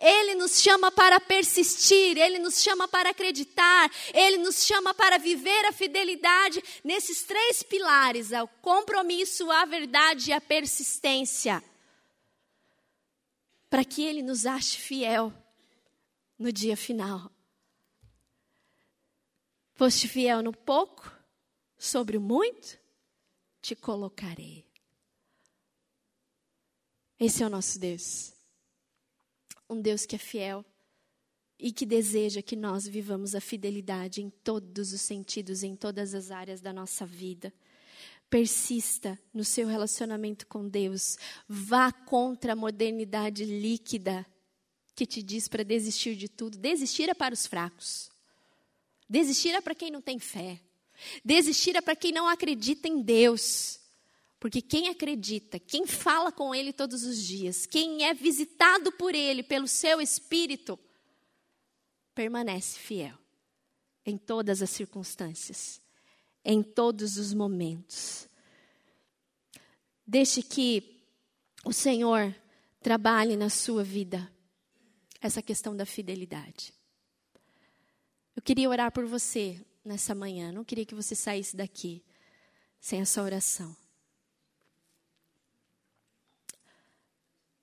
Ele 0.00 0.34
nos 0.34 0.62
chama 0.62 0.90
para 0.90 1.20
persistir, 1.20 2.16
Ele 2.16 2.38
nos 2.38 2.62
chama 2.62 2.88
para 2.88 3.10
acreditar, 3.10 3.90
Ele 4.14 4.38
nos 4.38 4.64
chama 4.64 4.94
para 4.94 5.18
viver 5.18 5.66
a 5.66 5.72
fidelidade 5.72 6.62
nesses 6.82 7.22
três 7.22 7.62
pilares: 7.62 8.32
é 8.32 8.42
o 8.42 8.48
compromisso, 8.48 9.50
a 9.50 9.66
verdade 9.66 10.30
e 10.30 10.32
a 10.32 10.40
persistência. 10.40 11.62
Para 13.68 13.84
que 13.84 14.02
Ele 14.02 14.22
nos 14.22 14.46
ache 14.46 14.78
fiel 14.78 15.30
no 16.38 16.50
dia 16.50 16.78
final. 16.78 17.30
Foste 19.74 20.08
fiel 20.08 20.42
no 20.42 20.52
pouco, 20.52 21.12
sobre 21.78 22.16
o 22.16 22.20
muito, 22.20 22.78
te 23.60 23.76
colocarei. 23.76 24.66
Esse 27.18 27.42
é 27.42 27.46
o 27.46 27.50
nosso 27.50 27.78
Deus 27.78 28.39
um 29.70 29.80
Deus 29.80 30.04
que 30.04 30.16
é 30.16 30.18
fiel 30.18 30.64
e 31.58 31.70
que 31.70 31.86
deseja 31.86 32.42
que 32.42 32.56
nós 32.56 32.86
vivamos 32.86 33.34
a 33.34 33.40
fidelidade 33.40 34.20
em 34.20 34.28
todos 34.28 34.92
os 34.92 35.00
sentidos, 35.00 35.62
em 35.62 35.76
todas 35.76 36.14
as 36.14 36.30
áreas 36.30 36.60
da 36.60 36.72
nossa 36.72 37.06
vida. 37.06 37.52
Persista 38.28 39.18
no 39.32 39.44
seu 39.44 39.66
relacionamento 39.66 40.46
com 40.46 40.68
Deus. 40.68 41.16
Vá 41.48 41.92
contra 41.92 42.52
a 42.52 42.56
modernidade 42.56 43.44
líquida 43.44 44.26
que 44.94 45.06
te 45.06 45.22
diz 45.22 45.48
para 45.48 45.62
desistir 45.62 46.14
de 46.16 46.28
tudo. 46.28 46.58
Desistir 46.58 47.08
é 47.08 47.14
para 47.14 47.34
os 47.34 47.46
fracos. 47.46 48.10
Desistir 49.08 49.50
é 49.50 49.60
para 49.60 49.74
quem 49.74 49.90
não 49.90 50.00
tem 50.00 50.18
fé. 50.18 50.60
Desistir 51.24 51.76
é 51.76 51.80
para 51.80 51.96
quem 51.96 52.12
não 52.12 52.28
acredita 52.28 52.88
em 52.88 53.02
Deus. 53.02 53.79
Porque 54.40 54.62
quem 54.62 54.88
acredita, 54.88 55.58
quem 55.58 55.86
fala 55.86 56.32
com 56.32 56.54
Ele 56.54 56.72
todos 56.72 57.04
os 57.04 57.22
dias, 57.22 57.66
quem 57.66 58.04
é 58.04 58.14
visitado 58.14 58.90
por 58.90 59.14
Ele, 59.14 59.42
pelo 59.42 59.68
seu 59.68 60.00
Espírito, 60.00 60.78
permanece 62.14 62.78
fiel 62.78 63.16
em 64.04 64.16
todas 64.16 64.62
as 64.62 64.70
circunstâncias, 64.70 65.80
em 66.42 66.62
todos 66.62 67.18
os 67.18 67.34
momentos. 67.34 68.26
Deixe 70.06 70.42
que 70.42 71.04
o 71.62 71.72
Senhor 71.72 72.34
trabalhe 72.80 73.36
na 73.36 73.50
sua 73.50 73.84
vida 73.84 74.32
essa 75.20 75.42
questão 75.42 75.76
da 75.76 75.84
fidelidade. 75.84 76.72
Eu 78.34 78.40
queria 78.40 78.70
orar 78.70 78.90
por 78.90 79.04
você 79.04 79.62
nessa 79.84 80.14
manhã, 80.14 80.50
não 80.50 80.64
queria 80.64 80.86
que 80.86 80.94
você 80.94 81.14
saísse 81.14 81.54
daqui 81.54 82.02
sem 82.80 83.02
essa 83.02 83.22
oração. 83.22 83.76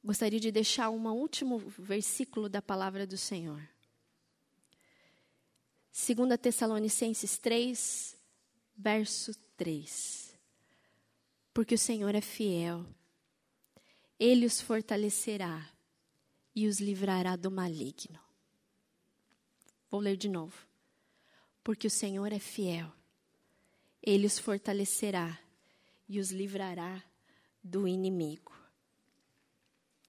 Gostaria 0.07 0.39
de 0.39 0.53
deixar 0.53 0.89
um 0.89 1.05
último 1.09 1.59
versículo 1.59 2.47
da 2.47 2.61
palavra 2.61 3.05
do 3.05 3.17
Senhor. 3.17 3.61
2 5.91 6.39
Tessalonicenses 6.41 7.37
3, 7.37 8.15
verso 8.77 9.37
3. 9.57 10.33
Porque 11.53 11.75
o 11.75 11.77
Senhor 11.77 12.15
é 12.15 12.21
fiel, 12.21 12.85
Ele 14.17 14.45
os 14.45 14.61
fortalecerá 14.61 15.69
e 16.55 16.67
os 16.67 16.79
livrará 16.79 17.35
do 17.35 17.51
maligno. 17.51 18.21
Vou 19.91 19.99
ler 19.99 20.15
de 20.15 20.29
novo. 20.29 20.55
Porque 21.61 21.85
o 21.85 21.91
Senhor 21.91 22.31
é 22.31 22.39
fiel, 22.39 22.89
Ele 24.01 24.25
os 24.25 24.39
fortalecerá 24.39 25.37
e 26.07 26.17
os 26.17 26.31
livrará 26.31 27.03
do 27.61 27.85
inimigo. 27.85 28.66